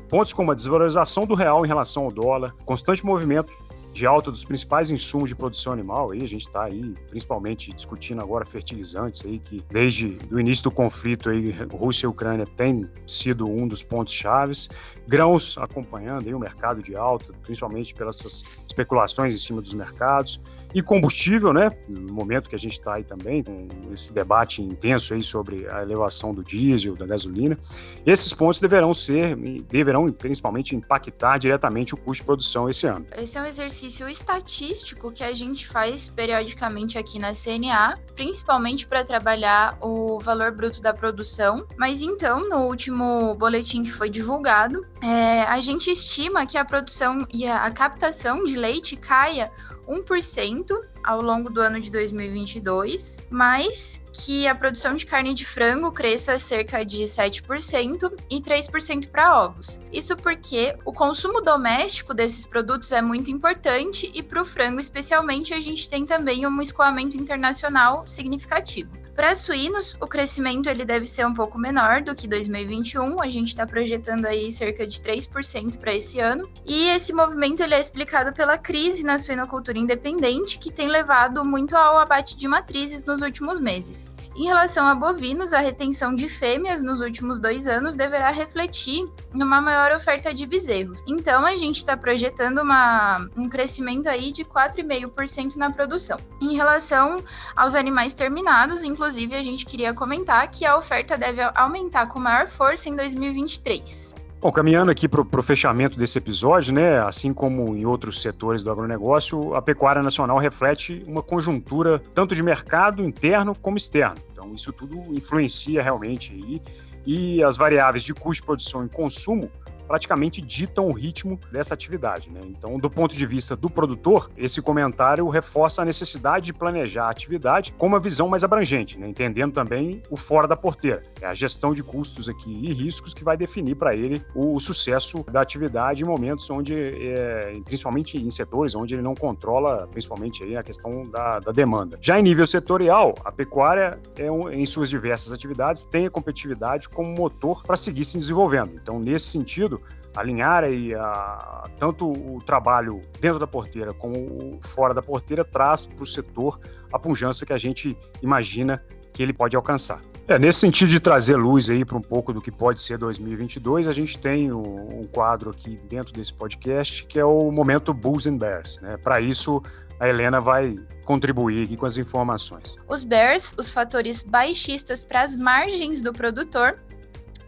Pontos 0.08 0.32
como 0.32 0.50
a 0.50 0.54
desvalorização 0.54 1.24
do 1.24 1.34
real 1.34 1.64
em 1.64 1.68
relação 1.68 2.04
ao 2.04 2.10
dólar, 2.10 2.54
constante 2.64 3.04
movimento 3.04 3.52
de 3.92 4.06
alta 4.06 4.30
dos 4.30 4.44
principais 4.44 4.90
insumos 4.90 5.28
de 5.28 5.36
produção 5.36 5.72
animal. 5.72 6.10
Aí 6.10 6.22
a 6.22 6.28
gente 6.28 6.46
está 6.46 6.64
aí 6.64 6.94
principalmente 7.10 7.72
discutindo 7.72 8.22
agora 8.22 8.44
fertilizantes 8.44 9.22
aí 9.24 9.38
que 9.38 9.62
desde 9.70 10.18
o 10.30 10.40
início 10.40 10.64
do 10.64 10.70
conflito 10.70 11.28
aí 11.28 11.52
Rússia 11.70 12.06
e 12.06 12.08
Ucrânia 12.08 12.46
tem 12.56 12.88
sido 13.06 13.46
um 13.46 13.68
dos 13.68 13.82
pontos 13.82 14.14
chaves. 14.14 14.70
Grãos 15.06 15.56
acompanhando 15.58 16.26
aí 16.26 16.34
o 16.34 16.38
mercado 16.38 16.82
de 16.82 16.96
alta, 16.96 17.32
principalmente 17.42 17.94
pelas 17.94 18.44
especulações 18.66 19.34
em 19.34 19.38
cima 19.38 19.60
dos 19.60 19.74
mercados. 19.74 20.40
E 20.74 20.82
combustível, 20.82 21.52
né? 21.52 21.70
No 21.88 22.12
momento 22.12 22.48
que 22.48 22.56
a 22.56 22.58
gente 22.58 22.72
está 22.72 22.94
aí 22.94 23.04
também, 23.04 23.42
com 23.42 23.68
esse 23.92 24.12
debate 24.12 24.62
intenso 24.62 25.14
aí 25.14 25.22
sobre 25.22 25.68
a 25.68 25.82
elevação 25.82 26.32
do 26.32 26.42
diesel, 26.42 26.96
da 26.96 27.06
gasolina, 27.06 27.58
esses 28.06 28.32
pontos 28.32 28.58
deverão 28.60 28.94
ser, 28.94 29.36
deverão 29.68 30.10
principalmente 30.10 30.74
impactar 30.74 31.38
diretamente 31.38 31.94
o 31.94 31.96
custo 31.96 32.22
de 32.22 32.26
produção 32.26 32.70
esse 32.70 32.86
ano. 32.86 33.06
Esse 33.16 33.36
é 33.38 33.42
um 33.42 33.46
exercício 33.46 34.08
estatístico 34.08 35.12
que 35.12 35.22
a 35.22 35.34
gente 35.34 35.68
faz 35.68 36.08
periodicamente 36.08 36.98
aqui 36.98 37.18
na 37.18 37.32
CNA, 37.32 37.98
principalmente 38.14 38.86
para 38.86 39.04
trabalhar 39.04 39.76
o 39.80 40.18
valor 40.20 40.52
bruto 40.52 40.80
da 40.80 40.94
produção. 40.94 41.66
Mas 41.76 42.02
então, 42.02 42.48
no 42.48 42.66
último 42.66 43.34
boletim 43.34 43.82
que 43.82 43.92
foi 43.92 44.08
divulgado, 44.08 44.86
é, 45.02 45.42
a 45.42 45.60
gente 45.60 45.90
estima 45.90 46.46
que 46.46 46.56
a 46.56 46.64
produção 46.64 47.26
e 47.32 47.46
a 47.46 47.70
captação 47.70 48.44
de 48.44 48.56
leite 48.56 48.96
caia 48.96 49.50
1% 49.88 50.70
ao 51.02 51.20
longo 51.20 51.50
do 51.50 51.60
ano 51.60 51.80
de 51.80 51.90
2022, 51.90 53.20
mas 53.30 54.02
que 54.12 54.46
a 54.46 54.54
produção 54.54 54.94
de 54.94 55.06
carne 55.06 55.34
de 55.34 55.44
frango 55.44 55.90
cresça 55.90 56.38
cerca 56.38 56.84
de 56.84 57.04
7% 57.04 58.12
e 58.30 58.40
3% 58.40 59.08
para 59.08 59.44
ovos. 59.44 59.80
Isso 59.92 60.16
porque 60.16 60.76
o 60.84 60.92
consumo 60.92 61.40
doméstico 61.40 62.14
desses 62.14 62.46
produtos 62.46 62.92
é 62.92 63.02
muito 63.02 63.30
importante 63.30 64.10
e 64.14 64.22
para 64.22 64.42
o 64.42 64.44
frango, 64.44 64.78
especialmente, 64.78 65.54
a 65.54 65.60
gente 65.60 65.88
tem 65.88 66.06
também 66.06 66.46
um 66.46 66.60
escoamento 66.60 67.16
internacional 67.16 68.06
significativo. 68.06 69.01
Para 69.14 69.34
suínos, 69.34 69.96
o 70.00 70.06
crescimento 70.06 70.68
ele 70.68 70.86
deve 70.86 71.06
ser 71.06 71.26
um 71.26 71.34
pouco 71.34 71.58
menor 71.58 72.02
do 72.02 72.14
que 72.14 72.26
2021. 72.26 73.20
A 73.20 73.28
gente 73.28 73.48
está 73.48 73.66
projetando 73.66 74.24
aí 74.24 74.50
cerca 74.50 74.86
de 74.86 75.00
3% 75.00 75.78
para 75.78 75.94
esse 75.94 76.18
ano. 76.18 76.48
E 76.64 76.86
esse 76.88 77.12
movimento 77.12 77.62
ele 77.62 77.74
é 77.74 77.80
explicado 77.80 78.34
pela 78.34 78.56
crise 78.56 79.02
na 79.02 79.18
suinocultura 79.18 79.78
independente, 79.78 80.58
que 80.58 80.72
tem 80.72 80.88
levado 80.88 81.44
muito 81.44 81.76
ao 81.76 81.98
abate 81.98 82.36
de 82.36 82.48
matrizes 82.48 83.04
nos 83.04 83.20
últimos 83.20 83.60
meses. 83.60 84.12
Em 84.34 84.46
relação 84.46 84.86
a 84.86 84.94
bovinos, 84.94 85.52
a 85.52 85.60
retenção 85.60 86.14
de 86.14 86.26
fêmeas 86.26 86.80
nos 86.80 87.02
últimos 87.02 87.38
dois 87.38 87.68
anos 87.68 87.96
deverá 87.96 88.30
refletir 88.30 89.06
numa 89.32 89.60
maior 89.60 89.92
oferta 89.92 90.32
de 90.32 90.46
bezerros. 90.46 91.00
Então, 91.06 91.44
a 91.44 91.54
gente 91.54 91.76
está 91.76 91.98
projetando 91.98 92.62
uma, 92.62 93.28
um 93.36 93.46
crescimento 93.46 94.08
aí 94.08 94.32
de 94.32 94.42
4,5% 94.42 95.56
na 95.56 95.70
produção. 95.70 96.18
Em 96.40 96.54
relação 96.56 97.22
aos 97.54 97.74
animais 97.74 98.14
terminados, 98.14 98.82
a 99.04 99.42
gente 99.42 99.66
queria 99.66 99.92
comentar 99.92 100.48
que 100.50 100.64
a 100.64 100.76
oferta 100.76 101.16
deve 101.16 101.42
aumentar 101.54 102.06
com 102.06 102.20
maior 102.20 102.48
força 102.48 102.88
em 102.88 102.96
2023. 102.96 104.14
Bom, 104.40 104.50
caminhando 104.50 104.90
aqui 104.90 105.08
para 105.08 105.20
o 105.20 105.42
fechamento 105.42 105.96
desse 105.96 106.18
episódio, 106.18 106.74
né, 106.74 107.00
assim 107.00 107.32
como 107.32 107.76
em 107.76 107.86
outros 107.86 108.20
setores 108.20 108.62
do 108.62 108.70
agronegócio, 108.72 109.54
a 109.54 109.62
pecuária 109.62 110.02
nacional 110.02 110.38
reflete 110.38 111.04
uma 111.06 111.22
conjuntura 111.22 112.02
tanto 112.12 112.34
de 112.34 112.42
mercado 112.42 113.04
interno 113.04 113.54
como 113.54 113.76
externo. 113.76 114.16
Então, 114.32 114.52
isso 114.52 114.72
tudo 114.72 114.96
influencia 115.14 115.80
realmente 115.80 116.32
aí, 116.32 116.60
e 117.06 117.42
as 117.42 117.56
variáveis 117.56 118.02
de 118.02 118.12
custo 118.12 118.42
de 118.42 118.46
produção 118.46 118.84
e 118.84 118.88
consumo 118.88 119.48
praticamente 119.86 120.40
ditam 120.40 120.86
o 120.86 120.92
ritmo 120.92 121.38
dessa 121.50 121.74
atividade. 121.74 122.30
Né? 122.30 122.40
Então, 122.44 122.78
do 122.78 122.90
ponto 122.90 123.16
de 123.16 123.26
vista 123.26 123.56
do 123.56 123.68
produtor, 123.68 124.30
esse 124.36 124.60
comentário 124.60 125.28
reforça 125.28 125.82
a 125.82 125.84
necessidade 125.84 126.46
de 126.46 126.52
planejar 126.52 127.04
a 127.06 127.10
atividade 127.10 127.72
com 127.78 127.86
uma 127.86 128.00
visão 128.00 128.28
mais 128.28 128.44
abrangente, 128.44 128.98
né? 128.98 129.08
entendendo 129.08 129.52
também 129.52 130.02
o 130.10 130.16
fora 130.16 130.46
da 130.46 130.56
porteira. 130.56 131.02
É 131.20 131.26
a 131.26 131.34
gestão 131.34 131.72
de 131.72 131.82
custos 131.82 132.28
aqui 132.28 132.50
e 132.50 132.72
riscos 132.72 133.14
que 133.14 133.24
vai 133.24 133.36
definir 133.36 133.74
para 133.74 133.94
ele 133.94 134.22
o, 134.34 134.56
o, 134.56 134.60
sucesso 134.60 135.24
da 135.30 135.40
atividade 135.40 136.02
em 136.02 136.06
momentos 136.06 136.48
onde, 136.50 136.74
é, 136.74 137.52
principalmente 137.64 138.16
em 138.16 138.30
setores 138.30 138.74
onde 138.74 138.94
ele 138.94 139.02
não 139.02 139.14
controla, 139.14 139.86
principalmente 139.88 140.42
aí 140.42 140.56
a 140.56 140.62
questão 140.62 141.08
da, 141.10 141.40
da 141.40 141.52
demanda. 141.52 141.98
Já 142.00 142.18
em 142.18 142.22
nível 142.22 142.46
setorial, 142.46 143.14
a 143.24 143.32
pecuária, 143.32 143.98
é 144.16 144.30
um, 144.30 144.48
em 144.48 144.64
suas 144.64 144.88
diversas 144.88 145.32
atividades, 145.32 145.82
tem 145.82 146.06
a 146.06 146.10
competitividade 146.10 146.88
como 146.88 147.12
motor 147.12 147.62
para 147.62 147.76
seguir 147.76 148.04
se 148.04 148.18
desenvolvendo. 148.18 148.74
Então, 148.74 148.98
nesse 148.98 149.26
sentido, 149.26 149.81
alinhar 150.14 150.64
aí 150.64 150.94
a, 150.94 151.68
tanto 151.78 152.10
o 152.10 152.42
trabalho 152.44 153.02
dentro 153.20 153.38
da 153.38 153.46
porteira 153.46 153.92
como 153.94 154.58
fora 154.62 154.92
da 154.92 155.02
porteira 155.02 155.44
traz 155.44 155.86
para 155.86 156.02
o 156.02 156.06
setor 156.06 156.60
a 156.92 156.98
pujança 156.98 157.46
que 157.46 157.52
a 157.52 157.58
gente 157.58 157.96
imagina 158.20 158.82
que 159.12 159.22
ele 159.22 159.32
pode 159.32 159.56
alcançar. 159.56 160.00
É, 160.28 160.38
nesse 160.38 160.60
sentido 160.60 160.88
de 160.88 161.00
trazer 161.00 161.36
luz 161.36 161.68
aí 161.68 161.84
para 161.84 161.96
um 161.96 162.02
pouco 162.02 162.32
do 162.32 162.40
que 162.40 162.50
pode 162.50 162.80
ser 162.80 162.96
2022, 162.96 163.88
a 163.88 163.92
gente 163.92 164.18
tem 164.18 164.52
um, 164.52 165.00
um 165.00 165.06
quadro 165.06 165.50
aqui 165.50 165.78
dentro 165.88 166.12
desse 166.12 166.32
podcast 166.32 167.04
que 167.06 167.18
é 167.18 167.24
o 167.24 167.50
momento 167.50 167.92
Bulls 167.92 168.26
and 168.26 168.36
Bears. 168.36 168.80
Né? 168.80 168.96
Para 168.96 169.20
isso, 169.20 169.60
a 169.98 170.08
Helena 170.08 170.40
vai 170.40 170.76
contribuir 171.04 171.64
aqui 171.64 171.76
com 171.76 171.86
as 171.86 171.96
informações. 171.96 172.76
Os 172.88 173.02
bears, 173.02 173.52
os 173.58 173.70
fatores 173.70 174.22
baixistas 174.22 175.02
para 175.02 175.22
as 175.22 175.36
margens 175.36 176.00
do 176.00 176.12
produtor, 176.12 176.76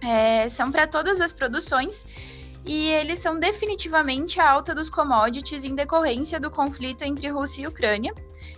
é, 0.02 0.48
são 0.48 0.70
para 0.70 0.86
todas 0.86 1.20
as 1.20 1.32
produções 1.32 2.04
e 2.64 2.88
eles 2.88 3.18
são 3.18 3.38
definitivamente 3.38 4.40
a 4.40 4.50
alta 4.50 4.74
dos 4.74 4.88
commodities 4.88 5.64
em 5.64 5.74
decorrência 5.74 6.40
do 6.40 6.50
conflito 6.50 7.02
entre 7.02 7.28
Rússia 7.28 7.62
e 7.62 7.66
Ucrânia, 7.66 8.14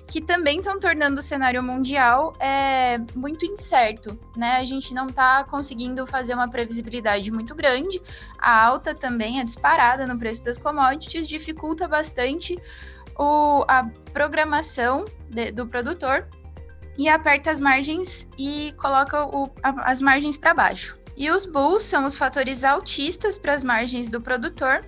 que 0.06 0.20
também 0.20 0.58
estão 0.58 0.78
tornando 0.78 1.18
o 1.18 1.22
cenário 1.22 1.60
mundial 1.62 2.32
é, 2.38 2.98
muito 3.14 3.44
incerto, 3.44 4.16
né? 4.36 4.58
A 4.58 4.64
gente 4.64 4.94
não 4.94 5.08
está 5.08 5.42
conseguindo 5.44 6.06
fazer 6.06 6.34
uma 6.34 6.48
previsibilidade 6.48 7.32
muito 7.32 7.54
grande. 7.54 8.00
A 8.38 8.64
alta 8.66 8.94
também, 8.94 9.40
a 9.40 9.44
disparada 9.44 10.06
no 10.06 10.16
preço 10.16 10.42
das 10.44 10.56
commodities, 10.56 11.26
dificulta 11.26 11.88
bastante 11.88 12.56
o, 13.18 13.64
a 13.66 13.88
programação 14.12 15.04
de, 15.28 15.50
do 15.50 15.66
produtor 15.66 16.28
e 16.96 17.08
aperta 17.08 17.50
as 17.50 17.58
margens 17.58 18.28
e 18.38 18.72
coloca 18.78 19.26
o, 19.26 19.50
a, 19.62 19.90
as 19.90 20.00
margens 20.00 20.38
para 20.38 20.54
baixo. 20.54 20.96
E 21.16 21.30
os 21.30 21.46
bulls 21.46 21.82
são 21.82 22.04
os 22.04 22.16
fatores 22.16 22.62
altistas 22.62 23.38
para 23.38 23.54
as 23.54 23.62
margens 23.62 24.08
do 24.08 24.20
produtor. 24.20 24.84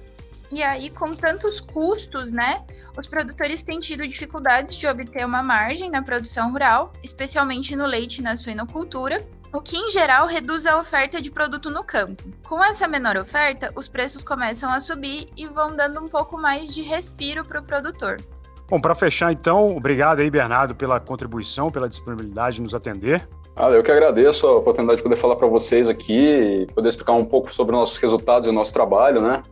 E 0.51 0.63
aí, 0.63 0.91
com 0.91 1.15
tantos 1.15 1.61
custos, 1.61 2.31
né, 2.31 2.65
os 2.97 3.07
produtores 3.07 3.63
têm 3.63 3.81
tido 3.81 4.07
dificuldades 4.07 4.75
de 4.77 4.87
obter 4.87 5.25
uma 5.25 5.43
margem 5.43 5.91
na 5.91 6.03
produção 6.03 6.51
rural, 6.51 6.93
especialmente 7.03 7.77
no 7.77 7.87
leite 7.87 8.19
e 8.19 8.23
na 8.23 8.37
suinocultura, 8.37 9.25
o 9.53 9.61
que 9.61 9.77
em 9.77 9.91
geral 9.91 10.27
reduz 10.27 10.67
a 10.67 10.79
oferta 10.79 11.21
de 11.21 11.31
produto 11.31 11.71
no 11.71 11.85
campo. 11.85 12.23
Com 12.43 12.63
essa 12.63 12.87
menor 12.87 13.17
oferta, 13.17 13.73
os 13.75 13.89
preços 13.89 14.25
começam 14.25 14.71
a 14.71 14.81
subir 14.81 15.29
e 15.37 15.47
vão 15.47 15.75
dando 15.77 16.05
um 16.05 16.09
pouco 16.09 16.39
mais 16.39 16.75
de 16.75 16.83
respiro 16.83 17.45
para 17.45 17.61
o 17.61 17.65
produtor. 17.65 18.21
Bom, 18.69 18.79
para 18.79 18.95
fechar 18.95 19.33
então, 19.33 19.75
obrigado 19.77 20.21
aí, 20.21 20.31
Bernardo, 20.31 20.75
pela 20.75 21.01
contribuição, 21.01 21.71
pela 21.71 21.89
disponibilidade 21.89 22.57
de 22.57 22.63
nos 22.63 22.75
atender. 22.75 23.27
Ah, 23.61 23.71
eu 23.71 23.83
que 23.83 23.91
agradeço 23.91 24.47
a 24.47 24.57
oportunidade 24.57 24.99
de 24.99 25.03
poder 25.03 25.17
falar 25.17 25.35
para 25.35 25.49
vocês 25.49 25.89
aqui, 25.89 26.65
poder 26.77 26.91
explicar 26.91 27.15
um 27.15 27.25
pouco 27.25 27.53
sobre 27.53 27.75
nossos 27.75 27.99
resultados 27.99 28.47
e 28.47 28.51
o 28.51 28.53
nosso 28.53 28.73
trabalho, 28.73 29.21
né? 29.21 29.43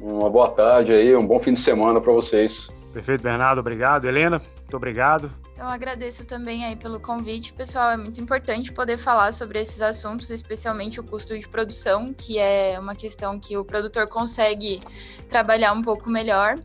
Uma 0.00 0.30
boa 0.30 0.48
tarde 0.48 0.94
aí, 0.94 1.14
um 1.14 1.26
bom 1.26 1.38
fim 1.38 1.52
de 1.52 1.60
semana 1.60 2.00
para 2.00 2.10
vocês. 2.10 2.70
Perfeito, 2.94 3.22
Bernardo, 3.22 3.58
obrigado. 3.58 4.06
Helena, 4.06 4.40
muito 4.60 4.74
obrigado. 4.74 5.30
Então, 5.52 5.68
agradeço 5.68 6.24
também 6.24 6.64
aí 6.64 6.74
pelo 6.74 6.98
convite, 7.00 7.52
pessoal. 7.52 7.90
É 7.90 7.98
muito 7.98 8.18
importante 8.18 8.72
poder 8.72 8.96
falar 8.96 9.30
sobre 9.34 9.60
esses 9.60 9.82
assuntos, 9.82 10.30
especialmente 10.30 10.98
o 10.98 11.04
custo 11.04 11.38
de 11.38 11.46
produção, 11.46 12.14
que 12.14 12.38
é 12.38 12.78
uma 12.80 12.94
questão 12.94 13.38
que 13.38 13.58
o 13.58 13.64
produtor 13.64 14.06
consegue 14.06 14.80
trabalhar 15.28 15.74
um 15.74 15.82
pouco 15.82 16.08
melhor. 16.08 16.58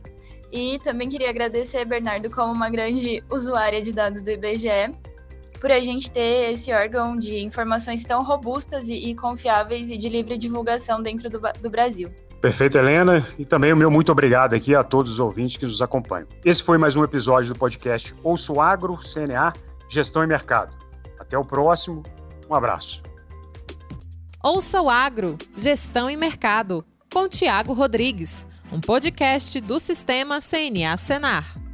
E 0.50 0.78
também 0.78 1.10
queria 1.10 1.28
agradecer, 1.28 1.84
Bernardo, 1.84 2.30
como 2.30 2.54
uma 2.54 2.70
grande 2.70 3.22
usuária 3.30 3.82
de 3.82 3.92
dados 3.92 4.22
do 4.22 4.30
IBGE 4.30 4.96
por 5.60 5.70
a 5.70 5.80
gente 5.80 6.10
ter 6.10 6.52
esse 6.52 6.72
órgão 6.72 7.16
de 7.16 7.38
informações 7.44 8.04
tão 8.04 8.22
robustas 8.22 8.88
e, 8.88 9.10
e 9.10 9.14
confiáveis 9.14 9.88
e 9.88 9.96
de 9.96 10.08
livre 10.08 10.38
divulgação 10.38 11.02
dentro 11.02 11.28
do, 11.30 11.40
do 11.60 11.70
Brasil. 11.70 12.10
Perfeito, 12.40 12.78
Helena. 12.78 13.26
E 13.38 13.44
também 13.44 13.72
o 13.72 13.76
meu 13.76 13.90
muito 13.90 14.12
obrigado 14.12 14.54
aqui 14.54 14.74
a 14.74 14.84
todos 14.84 15.12
os 15.12 15.18
ouvintes 15.18 15.56
que 15.56 15.64
nos 15.64 15.82
acompanham. 15.82 16.28
Esse 16.44 16.62
foi 16.62 16.78
mais 16.78 16.94
um 16.94 17.02
episódio 17.02 17.52
do 17.52 17.58
podcast 17.58 18.14
Ouço 18.22 18.60
Agro, 18.60 18.98
CNA, 18.98 19.52
Gestão 19.88 20.22
e 20.22 20.26
Mercado. 20.26 20.72
Até 21.18 21.36
o 21.36 21.44
próximo. 21.44 22.02
Um 22.48 22.54
abraço. 22.54 23.02
Ouça 24.42 24.80
o 24.80 24.88
Agro, 24.88 25.36
Gestão 25.56 26.08
e 26.08 26.16
Mercado, 26.16 26.84
com 27.12 27.28
Tiago 27.28 27.72
Rodrigues, 27.72 28.46
um 28.70 28.80
podcast 28.80 29.60
do 29.60 29.80
Sistema 29.80 30.38
CNA 30.40 30.96
Senar. 30.96 31.65